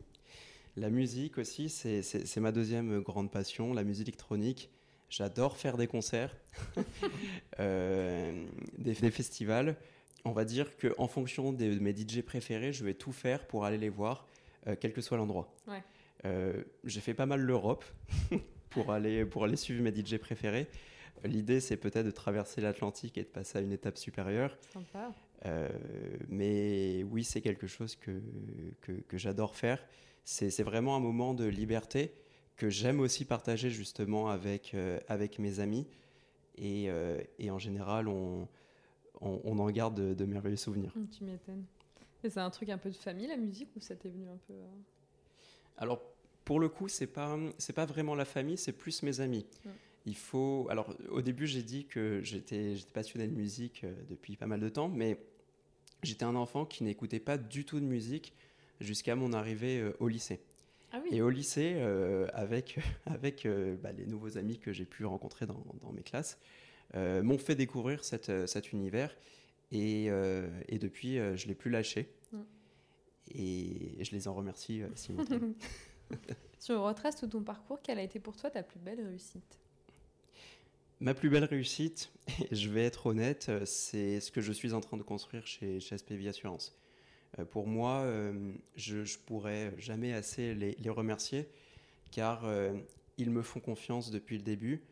La 0.78 0.90
musique 0.90 1.38
aussi, 1.38 1.70
c'est 1.70 2.38
ma 2.38 2.52
deuxième 2.52 3.00
grande 3.00 3.32
passion, 3.32 3.74
la 3.74 3.86
musique 3.86 4.10
électronique. 4.10 4.70
J'adore 5.15 5.56
faire 5.56 5.78
des 5.78 5.88
concerts, 5.88 6.36
euh, 7.62 8.45
des, 8.78 8.95
des, 8.95 9.12
festivals. 9.12 9.78
On 10.25 10.34
va 10.34 10.43
dire 10.43 10.75
qu'en 10.75 11.08
fonction 11.08 11.54
de 11.54 11.80
mes 11.80 11.95
DJ 11.95 12.21
préférés, 12.21 12.73
je 12.73 12.84
vais 12.84 12.95
tout 12.95 13.13
faire 13.13 13.47
pour 13.47 13.63
aller 13.63 13.78
les 13.78 13.88
voir 13.88 14.28
euh, 14.67 14.75
quel 14.78 14.91
que 14.91 14.99
soit 14.99 15.15
l'endroit. 15.15 15.56
Euh, 16.25 16.62
j'ai 16.84 16.99
fait 16.99 17.13
pas 17.13 17.25
mal 17.25 17.39
l'Europe 17.39 17.86
pour, 18.69 18.91
aller, 18.91 19.23
pour 19.23 19.45
aller 19.45 19.56
suivre 19.56 19.82
mes 19.82 19.95
DJ 19.95 20.17
préférés. 20.17 20.67
L'idée, 21.23 21.62
c'est 21.62 21.78
peut-être 21.78 22.06
de 22.06 22.12
traverser 22.12 22.60
l'Atlantique 22.60 23.17
et 23.17 23.23
de 23.23 23.30
passer 23.30 23.60
à 23.60 23.62
une 23.62 23.71
étape 23.71 23.97
supérieure. 23.97 24.58
Sympa. 24.73 25.13
Mais 26.28 27.06
oui, 27.10 27.23
c'est 27.23 27.39
quelque 27.39 27.67
chose 27.67 27.95
que, 27.95 28.19
que, 28.82 29.17
j'adore 29.17 29.56
faire. 29.56 29.82
C'est 30.25 30.63
vraiment 30.63 30.93
un 30.97 30.99
moment 30.99 31.34
de 31.34 31.45
liberté 31.45 32.12
que 32.56 32.70
j'aime 32.70 33.00
aussi 33.00 33.26
partager 33.26 33.70
justement 33.70 34.30
avec, 34.30 34.76
avec 35.08 35.39
mes 35.39 35.60
amis. 35.60 35.88
Et, 36.58 36.89
et 37.38 37.52
en 37.52 37.60
général, 37.60 38.08
on, 38.08 38.48
on, 39.22 39.60
en 39.60 39.70
garde 39.72 39.96
de, 39.96 40.13
de 40.13 40.26
merveilleux 40.26 40.56
souvenirs. 40.56 40.94
Tu 41.12 41.26
m'étonnes 41.26 41.65
c'est 42.30 42.39
un 42.39 42.50
truc 42.50 42.70
un 42.70 42.78
peu 42.78 42.89
de 42.89 42.96
famille, 42.96 43.28
la 43.28 43.38
musique, 43.38 43.70
ou 43.76 43.80
ça 43.80 43.96
t'est 43.96 44.10
venu 44.10 44.28
un 44.28 44.38
peu 44.48 44.54
euh 44.54 44.68
Alors, 45.78 46.02
pour 46.44 46.60
le 46.60 46.70
coup, 46.70 46.88
c'est 46.88 47.08
pas, 47.08 47.38
c'est 47.58 47.74
pas 47.74 47.86
vraiment 47.86 48.15
la 48.15 48.26
famille, 48.26 48.58
c'est 48.58 48.74
plus 48.74 49.04
mes 49.04 49.20
amis. 49.20 49.46
Il 50.06 50.15
faut. 50.15 50.68
Alors, 50.70 50.94
au 51.10 51.22
début, 51.22 51.48
j'ai 51.48 51.63
dit 51.63 51.86
que 51.86 52.22
j'étais, 52.24 52.76
j'étais 52.76 52.91
passionné 52.91 53.28
de 53.28 53.34
musique 53.34 53.84
euh, 53.84 53.94
depuis 54.08 54.36
pas 54.36 54.46
mal 54.46 54.60
de 54.60 54.70
temps, 54.70 54.88
mais 54.88 55.18
j'étais 56.04 56.26
un 56.26 56.36
enfant 56.36 56.65
qui 56.65 56.84
n'écoutait 56.84 57.20
pas 57.20 57.38
du 57.39 57.65
tout 57.65 57.80
de 57.80 57.86
musique 57.86 58.34
jusqu'à 58.80 59.15
mon 59.15 59.34
arrivée 59.34 59.80
euh, 59.80 59.98
au 60.00 60.08
lycée. 60.08 60.41
Ah 60.96 61.02
oui. 61.04 61.10
Et 61.12 61.22
au 61.22 61.30
lycée, 61.30 61.76
avec, 62.34 62.80
avec 63.06 63.46
bah, 63.82 63.92
les 63.92 64.06
nouveaux 64.06 64.38
amis 64.38 64.58
que 64.58 64.72
j'ai 64.72 64.86
pu 64.86 65.06
rencontrer 65.06 65.46
dans, 65.46 65.64
dans 65.82 65.92
mes 65.92 66.04
classes, 66.04 66.40
m'ont 66.94 67.38
fait 67.38 67.56
découvrir 67.56 68.06
cette, 68.06 68.48
cet 68.48 68.72
univers. 68.72 69.16
Et, 69.72 70.06
et 70.06 70.80
depuis, 70.80 71.18
je 71.18 71.44
ne 71.44 71.48
l'ai 71.50 71.56
plus 71.56 71.70
lâché. 71.70 72.10
Et 73.34 74.04
je 74.04 74.12
les 74.12 74.28
en 74.28 74.34
remercie 74.34 74.82
euh, 74.82 74.90
si 74.96 75.14
Sur 76.60 76.82
retrace 76.82 77.16
tout 77.16 77.28
ton 77.28 77.44
parcours, 77.44 77.82
quelle 77.82 78.00
a 78.00 78.04
été 78.04 78.20
pour 78.20 78.36
toi 78.36 78.50
ta 78.50 78.64
plus 78.64 78.80
belle 78.80 79.02
réussite? 79.02 79.60
Ma 81.00 81.14
plus 81.14 81.30
belle 81.30 81.44
réussite, 81.44 82.12
je 82.52 82.70
vais 82.70 82.84
être 82.84 83.08
honnête, 83.08 83.48
euh, 83.50 83.66
c'est 83.66 84.20
ce 84.20 84.32
que 84.32 84.42
je 84.42 84.52
suis 84.52 84.74
en 84.74 84.82
train 84.82 84.98
de 84.98 85.04
construire 85.04 85.46
chez, 85.46 85.80
chez 85.80 85.98
SPV 85.98 86.28
Assurance. 86.30 86.76
Euh, 87.39 87.45
pour 87.45 87.67
moi, 87.67 88.06
je 88.76 88.98
ne 88.98 89.26
pourrais 89.26 89.74
jamais 89.78 90.13
assez 90.13 90.54
les, 90.54 90.89
remercier 90.89 91.48
car 92.12 92.45
ils 93.17 93.30
me 93.30 93.41
font 93.41 93.60
confiance 93.60 94.12
depuis 94.12 94.38
le 94.38 94.43
début 94.43 94.84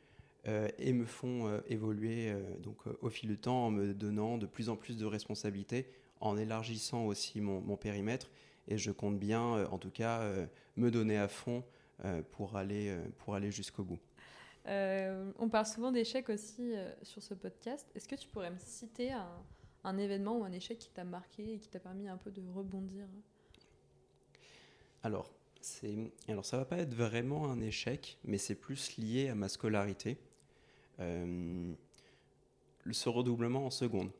et 0.78 0.92
me 0.92 1.06
font 1.06 1.62
évoluer 1.68 2.34
donc, 2.62 2.80
au 3.02 3.10
fil 3.10 3.30
du 3.30 3.38
temps 3.38 3.68
en 3.68 3.72
me 3.72 3.94
donnant 3.94 4.38
de 4.38 4.46
plus 4.46 4.68
en 4.68 4.76
plus 4.76 4.98
de 4.98 5.06
responsabilités 5.06 5.88
en 6.24 6.38
élargissant 6.38 7.06
aussi 7.06 7.42
mon, 7.42 7.78
périmètre. 7.78 8.32
Et 8.68 8.78
je 8.78 8.92
compte 8.92 9.20
bien, 9.20 9.58
euh, 9.58 9.68
en 9.68 9.78
tout 9.78 9.92
cas, 9.92 10.22
euh, 10.22 10.46
me 10.78 10.90
donner 10.90 11.18
à 11.18 11.28
fond 11.28 11.64
euh, 12.06 12.22
pour 12.32 12.56
aller, 12.56 12.98
pour 13.20 13.36
aller 13.36 13.52
jusqu'au 13.52 13.84
bout. 13.84 14.00
on 14.66 15.50
parle 15.50 15.66
souvent 15.66 15.92
d'échecs 15.92 16.30
aussi 16.30 16.74
sur 17.02 17.22
ce 17.22 17.34
podcast. 17.34 17.88
Est-ce 17.94 18.08
que 18.08 18.16
tu 18.16 18.30
pourrais 18.30 18.52
me 18.52 18.58
citer 18.58 19.12
un, 19.12 19.28
un 19.84 19.98
événement 19.98 20.38
ou 20.38 20.44
un 20.44 20.52
échec 20.52 20.78
qui 20.78 20.90
t'a 20.90 21.04
marqué 21.04 21.54
et 21.54 21.60
qui 21.60 21.70
t'a 21.70 21.80
permis 21.80 22.08
un 22.08 22.18
peu 22.18 22.32
de 22.32 22.42
rebondir 22.54 23.06
Alors, 25.04 25.30
c'est 25.62 25.96
alors 26.28 26.46
ça 26.46 26.58
va 26.58 26.66
pas 26.66 26.78
être 26.78 26.94
vraiment 26.94 27.50
un 27.52 27.62
échec, 27.62 28.18
mais 28.24 28.38
c'est 28.38 28.56
plus 28.56 28.98
lié 28.98 29.30
à 29.30 29.36
ma 29.36 29.50
scolarité. 29.50 30.18
Euh, 31.00 31.74
ce 32.92 33.10
redoublement 33.10 33.66
en 33.66 33.70
seconde. 33.70 34.12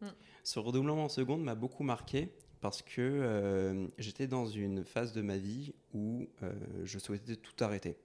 Mm. 0.00 0.08
Ce 0.42 0.58
redoublement 0.58 1.04
en 1.04 1.08
seconde 1.08 1.42
m'a 1.42 1.54
beaucoup 1.54 1.84
marqué 1.84 2.30
parce 2.60 2.82
que 2.82 3.00
euh, 3.00 3.86
j'étais 3.98 4.26
dans 4.26 4.46
une 4.46 4.84
phase 4.84 5.12
de 5.12 5.20
ma 5.20 5.36
vie 5.36 5.74
où 5.92 6.26
euh, 6.42 6.52
je 6.84 6.98
souhaitais 6.98 7.36
tout 7.36 7.62
arrêter. 7.62 7.98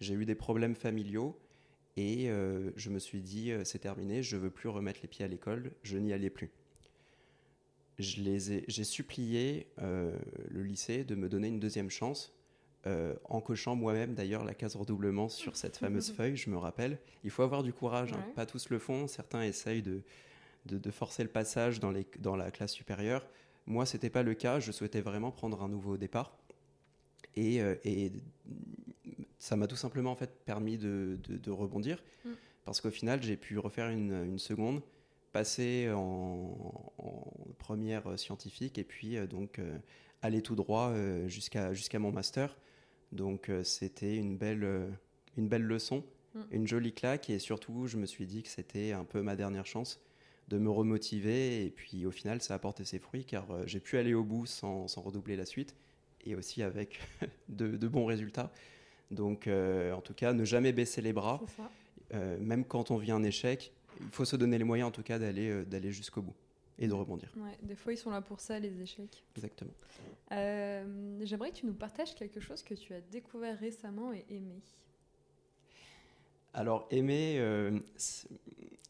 J'ai 0.00 0.14
eu 0.14 0.24
des 0.24 0.34
problèmes 0.34 0.74
familiaux 0.74 1.38
et 1.98 2.30
euh, 2.30 2.70
je 2.76 2.90
me 2.90 2.98
suis 2.98 3.20
dit 3.20 3.52
c'est 3.64 3.80
terminé, 3.80 4.22
je 4.22 4.36
veux 4.36 4.50
plus 4.50 4.68
remettre 4.68 5.00
les 5.02 5.08
pieds 5.08 5.24
à 5.24 5.28
l'école, 5.28 5.72
je 5.82 5.98
n'y 5.98 6.12
allais 6.12 6.30
plus. 6.30 6.50
J'ai 7.98 8.84
supplié 8.84 9.66
le 9.78 10.62
lycée 10.62 11.02
de 11.02 11.16
me 11.16 11.28
donner 11.28 11.48
une 11.48 11.58
deuxième 11.58 11.90
chance 11.90 12.32
en 13.24 13.40
cochant 13.40 13.74
moi-même 13.74 14.14
d'ailleurs 14.14 14.44
la 14.44 14.54
case 14.54 14.76
redoublement 14.76 15.28
sur 15.28 15.56
cette 15.56 15.76
fameuse 15.78 16.12
feuille, 16.12 16.36
je 16.36 16.48
me 16.48 16.56
rappelle. 16.56 16.98
Il 17.24 17.30
faut 17.30 17.42
avoir 17.42 17.64
du 17.64 17.72
courage, 17.72 18.12
hein. 18.12 18.24
pas 18.36 18.46
tous 18.46 18.68
le 18.70 18.78
font, 18.78 19.08
certains 19.08 19.42
essayent 19.42 19.82
de, 19.82 20.02
de, 20.66 20.90
forcer 20.92 21.24
le 21.24 21.28
passage 21.28 21.80
dans, 21.80 21.90
les, 21.90 22.06
dans 22.20 22.36
la 22.36 22.52
classe 22.52 22.72
supérieure. 22.72 23.26
Moi, 23.66 23.86
ce 23.86 23.96
n'était 23.96 24.10
pas 24.10 24.22
le 24.22 24.34
cas. 24.34 24.60
Je 24.60 24.72
souhaitais 24.72 25.00
vraiment 25.00 25.30
prendre 25.30 25.62
un 25.62 25.68
nouveau 25.68 25.96
départ. 25.96 26.36
Et, 27.36 27.60
euh, 27.62 27.74
ça 29.38 29.56
m'a 29.56 29.66
tout 29.66 29.76
simplement 29.76 30.12
en 30.12 30.16
fait 30.16 30.30
permis 30.44 30.78
de, 30.78 31.18
rebondir. 31.50 32.02
Mm. 32.24 32.30
Parce 32.64 32.80
qu'au 32.80 32.90
final, 32.90 33.22
j'ai 33.22 33.36
pu 33.36 33.58
refaire 33.58 33.88
une, 33.88 34.38
seconde, 34.38 34.82
passer 35.32 35.90
en, 35.94 36.92
première 37.58 38.18
scientifique 38.18 38.78
et 38.78 38.84
puis 38.84 39.16
euh, 39.16 39.26
donc 39.26 39.58
euh, 39.58 39.76
aller 40.22 40.42
tout 40.42 40.54
droit 40.54 40.94
jusqu'à 41.26 41.74
jusqu'à 41.74 41.98
mon 41.98 42.12
master. 42.12 42.56
Donc 43.12 43.50
c'était 43.62 44.16
une 44.16 44.36
belle, 44.36 44.66
une 45.36 45.48
belle 45.48 45.62
leçon, 45.62 46.04
mm. 46.34 46.40
une 46.50 46.66
jolie 46.66 46.92
claque 46.92 47.30
et 47.30 47.38
surtout 47.38 47.86
je 47.86 47.96
me 47.96 48.06
suis 48.06 48.26
dit 48.26 48.42
que 48.42 48.48
c'était 48.48 48.92
un 48.92 49.04
peu 49.04 49.22
ma 49.22 49.36
dernière 49.36 49.66
chance 49.66 50.00
de 50.48 50.58
me 50.58 50.70
remotiver. 50.70 51.64
Et 51.64 51.70
puis 51.70 52.06
au 52.06 52.10
final, 52.10 52.42
ça 52.42 52.54
a 52.54 52.56
apporté 52.56 52.84
ses 52.84 52.98
fruits 52.98 53.24
car 53.24 53.50
euh, 53.50 53.62
j'ai 53.66 53.80
pu 53.80 53.98
aller 53.98 54.14
au 54.14 54.24
bout 54.24 54.46
sans, 54.46 54.86
redoubler 54.96 55.36
la 55.36 55.44
suite 55.44 55.76
et 56.24 56.34
aussi 56.34 56.62
avec 56.62 57.00
de, 57.48 57.88
bons 57.88 58.06
résultats. 58.06 58.52
Donc 59.10 59.46
euh, 59.46 59.92
en 59.92 60.00
tout 60.00 60.14
cas, 60.14 60.32
ne 60.32 60.44
jamais 60.44 60.72
baisser 60.72 61.00
les 61.00 61.12
bras. 61.12 61.40
Euh, 62.14 62.38
même 62.40 62.64
quand 62.64 62.90
on 62.90 62.96
vit 62.96 63.10
un 63.10 63.22
échec, 63.22 63.72
il 64.00 64.10
faut 64.10 64.24
se 64.24 64.36
donner 64.36 64.58
les 64.58 64.64
moyens 64.64 64.88
en 64.88 64.92
tout 64.92 65.02
cas 65.02 65.18
d'aller 65.18 65.64
d'aller 65.64 65.92
jusqu'au 65.92 66.22
bout 66.22 66.34
et 66.78 66.86
de 66.86 66.94
rebondir. 66.94 67.32
des 67.62 67.74
fois, 67.74 67.92
ils 67.92 67.96
sont 67.96 68.10
là 68.10 68.20
pour 68.20 68.40
ça, 68.40 68.58
les 68.58 68.80
échecs. 68.80 69.24
Exactement. 69.36 69.72
J'aimerais 70.30 71.50
que 71.50 71.56
tu 71.56 71.66
nous 71.66 71.74
partages 71.74 72.14
quelque 72.14 72.40
chose 72.40 72.62
que 72.62 72.74
tu 72.74 72.94
as 72.94 73.00
découvert 73.00 73.58
récemment 73.58 74.12
et 74.12 74.24
aimé. 74.28 74.62
Alors, 76.54 76.86
aimer, 76.90 77.40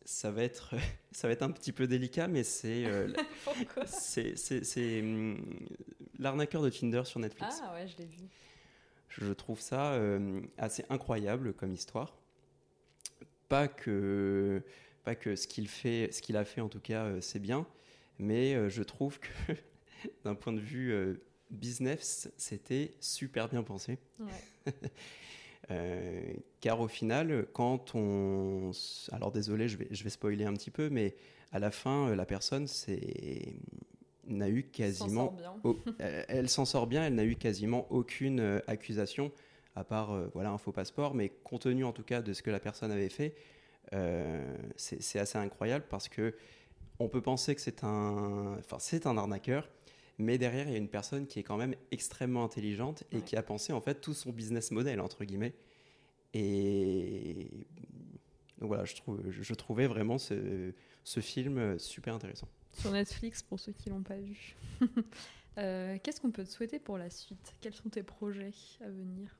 ça 0.08 0.30
va 0.30 0.42
être 0.42 0.74
ça 1.12 1.28
va 1.28 1.32
être 1.34 1.42
un 1.42 1.50
petit 1.50 1.72
peu 1.72 1.86
délicat, 1.86 2.28
mais 2.28 2.42
c'est 2.42 2.86
euh, 2.86 3.12
c'est 3.86 5.00
hum, 5.00 5.38
l'arnaqueur 6.18 6.62
de 6.62 6.70
Tinder 6.70 7.02
sur 7.04 7.20
Netflix. 7.20 7.60
Ah 7.62 7.74
ouais, 7.74 7.86
je 7.86 7.98
l'ai 7.98 8.06
vu. 8.06 8.24
Je 9.08 9.32
trouve 9.32 9.60
ça 9.60 9.92
euh, 9.92 10.40
assez 10.56 10.84
incroyable 10.90 11.52
comme 11.52 11.72
histoire. 11.72 12.16
Pas 13.48 13.68
que 13.68 14.62
pas 15.04 15.14
que 15.14 15.36
ce 15.36 15.46
qu'il 15.46 15.68
fait, 15.68 16.10
ce 16.12 16.20
qu'il 16.20 16.36
a 16.36 16.44
fait 16.44 16.60
en 16.60 16.68
tout 16.68 16.80
cas, 16.80 17.04
euh, 17.04 17.20
c'est 17.20 17.38
bien, 17.38 17.66
mais 18.18 18.68
je 18.68 18.82
trouve 18.82 19.18
que 19.20 19.28
d'un 20.24 20.34
point 20.34 20.52
de 20.52 20.60
vue 20.60 21.18
business, 21.50 22.30
c'était 22.36 22.92
super 23.00 23.48
bien 23.48 23.62
pensé. 23.62 23.98
Ouais. 24.18 24.72
Euh, 25.70 26.32
car 26.60 26.80
au 26.80 26.88
final, 26.88 27.46
quand 27.52 27.94
on... 27.94 28.70
Alors 29.12 29.32
désolé, 29.32 29.68
je 29.68 29.76
vais, 29.76 29.88
je 29.90 30.02
vais 30.02 30.10
spoiler 30.10 30.44
un 30.44 30.54
petit 30.54 30.70
peu, 30.70 30.88
mais 30.88 31.14
à 31.52 31.58
la 31.58 31.70
fin, 31.70 32.08
euh, 32.08 32.16
la 32.16 32.26
personne 32.26 32.66
n'a 34.36 34.48
eu 34.48 34.64
quasiment... 34.64 35.36
elle, 35.98 36.48
s'en 36.48 36.64
sort 36.64 36.86
bien, 36.86 37.04
elle 37.04 37.14
n'a 37.14 37.24
eu 37.24 37.36
quasiment 37.36 37.86
aucune 37.90 38.40
euh, 38.40 38.60
accusation, 38.66 39.32
à 39.74 39.84
part 39.84 40.18
voilà, 40.34 40.50
un 40.50 40.58
faux 40.58 40.72
passeport, 40.72 41.14
mais 41.14 41.30
compte 41.44 41.62
tenu 41.62 41.84
en 41.84 41.92
tout 41.92 42.02
cas 42.02 42.20
de 42.20 42.32
ce 42.32 42.42
que 42.42 42.50
la 42.50 42.60
personne 42.60 42.90
avait 42.90 43.08
fait, 43.08 43.34
c'est 44.76 45.18
assez 45.18 45.38
incroyable 45.38 45.84
parce 45.88 46.08
que 46.08 46.34
on 46.98 47.08
peut 47.08 47.20
penser 47.20 47.54
que 47.54 47.60
c'est 47.60 47.84
un, 47.84 48.56
enfin, 48.58 48.78
c'est 48.78 49.06
un 49.06 49.16
arnaqueur, 49.16 49.68
mais 50.18 50.36
derrière, 50.36 50.66
il 50.66 50.72
y 50.72 50.74
a 50.74 50.78
une 50.78 50.88
personne 50.88 51.26
qui 51.26 51.38
est 51.38 51.44
quand 51.44 51.56
même 51.56 51.74
extrêmement 51.92 52.44
intelligente 52.44 53.04
et 53.12 53.20
qui 53.20 53.36
a 53.36 53.42
pensé 53.42 53.72
en 53.72 53.80
fait 53.80 54.00
tout 54.00 54.14
son 54.14 54.30
business 54.30 54.70
model, 54.72 55.00
entre 55.00 55.24
guillemets. 55.24 55.54
Et 56.34 57.48
donc 58.58 58.68
voilà, 58.68 58.84
je, 58.84 58.96
trouve, 58.96 59.22
je, 59.30 59.54
trouvais 59.54 59.86
vraiment 59.86 60.18
ce, 60.18 60.72
ce, 61.04 61.20
film 61.20 61.78
super 61.78 62.14
intéressant. 62.14 62.48
Sur 62.72 62.92
Netflix, 62.92 63.42
pour 63.42 63.58
ceux 63.58 63.72
qui 63.72 63.90
l'ont 63.90 64.02
pas 64.02 64.16
vu. 64.18 64.56
Euh, 65.58 65.98
qu'est-ce 66.02 66.20
qu'on 66.20 66.30
peut 66.30 66.44
te 66.44 66.50
souhaiter 66.50 66.78
pour 66.78 66.98
la 66.98 67.10
suite? 67.10 67.52
Quels 67.60 67.74
sont 67.74 67.88
tes 67.88 68.04
projets 68.04 68.52
à 68.80 68.88
venir? 68.88 69.36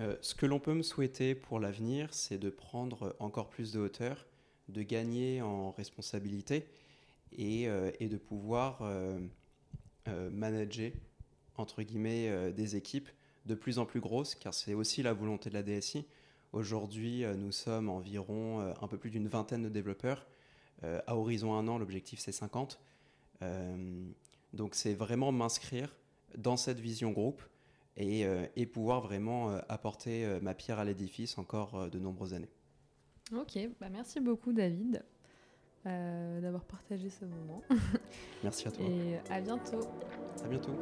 Euh, 0.00 0.16
Ce 0.20 0.34
que 0.34 0.46
l'on 0.46 0.58
peut 0.58 0.74
me 0.74 0.82
souhaiter 0.82 1.34
pour 1.34 1.60
l'avenir, 1.60 2.12
c'est 2.12 2.38
de 2.38 2.50
prendre 2.50 3.14
encore 3.20 3.50
plus 3.50 3.72
de 3.72 3.78
hauteur, 3.78 4.26
de 4.68 4.82
gagner 4.82 5.42
en 5.42 5.70
responsabilité 5.70 6.66
et, 7.30 7.68
euh, 7.68 7.92
et 8.00 8.08
de 8.08 8.16
pouvoir 8.16 8.82
manager, 10.06 10.90
entre 11.56 11.82
guillemets, 11.82 12.52
des 12.52 12.74
équipes 12.74 13.10
de 13.46 13.54
plus 13.54 13.78
en 13.78 13.86
plus 13.86 14.00
grosses, 14.00 14.34
car 14.34 14.54
c'est 14.54 14.74
aussi 14.74 15.02
la 15.02 15.12
volonté 15.12 15.50
de 15.50 15.54
la 15.54 15.62
DSI. 15.62 16.06
Aujourd'hui, 16.52 17.24
nous 17.36 17.52
sommes 17.52 17.88
environ 17.88 18.60
un 18.60 18.88
peu 18.88 18.98
plus 18.98 19.10
d'une 19.10 19.28
vingtaine 19.28 19.62
de 19.62 19.68
développeurs. 19.68 20.26
À 21.06 21.16
horizon 21.16 21.54
un 21.54 21.68
an, 21.68 21.78
l'objectif 21.78 22.18
c'est 22.18 22.32
50. 22.32 22.80
donc 24.52 24.74
c'est 24.74 24.94
vraiment 24.94 25.32
m'inscrire 25.32 25.94
dans 26.36 26.56
cette 26.56 26.80
vision 26.80 27.10
groupe 27.10 27.42
et, 27.96 28.24
et 28.56 28.66
pouvoir 28.66 29.00
vraiment 29.00 29.50
apporter 29.68 30.26
ma 30.40 30.54
pierre 30.54 30.78
à 30.78 30.84
l'édifice 30.84 31.38
encore 31.38 31.90
de 31.90 31.98
nombreuses 31.98 32.34
années. 32.34 32.50
Ok, 33.32 33.58
bah 33.80 33.88
merci 33.90 34.20
beaucoup 34.20 34.52
David. 34.52 35.04
Euh, 35.84 36.40
d'avoir 36.40 36.64
partagé 36.64 37.10
ce 37.10 37.24
moment. 37.24 37.60
Merci 38.44 38.68
à 38.68 38.70
toi. 38.70 38.84
Et 38.86 39.18
à 39.28 39.40
bientôt. 39.40 39.80
À 40.44 40.48
bientôt. 40.48 40.76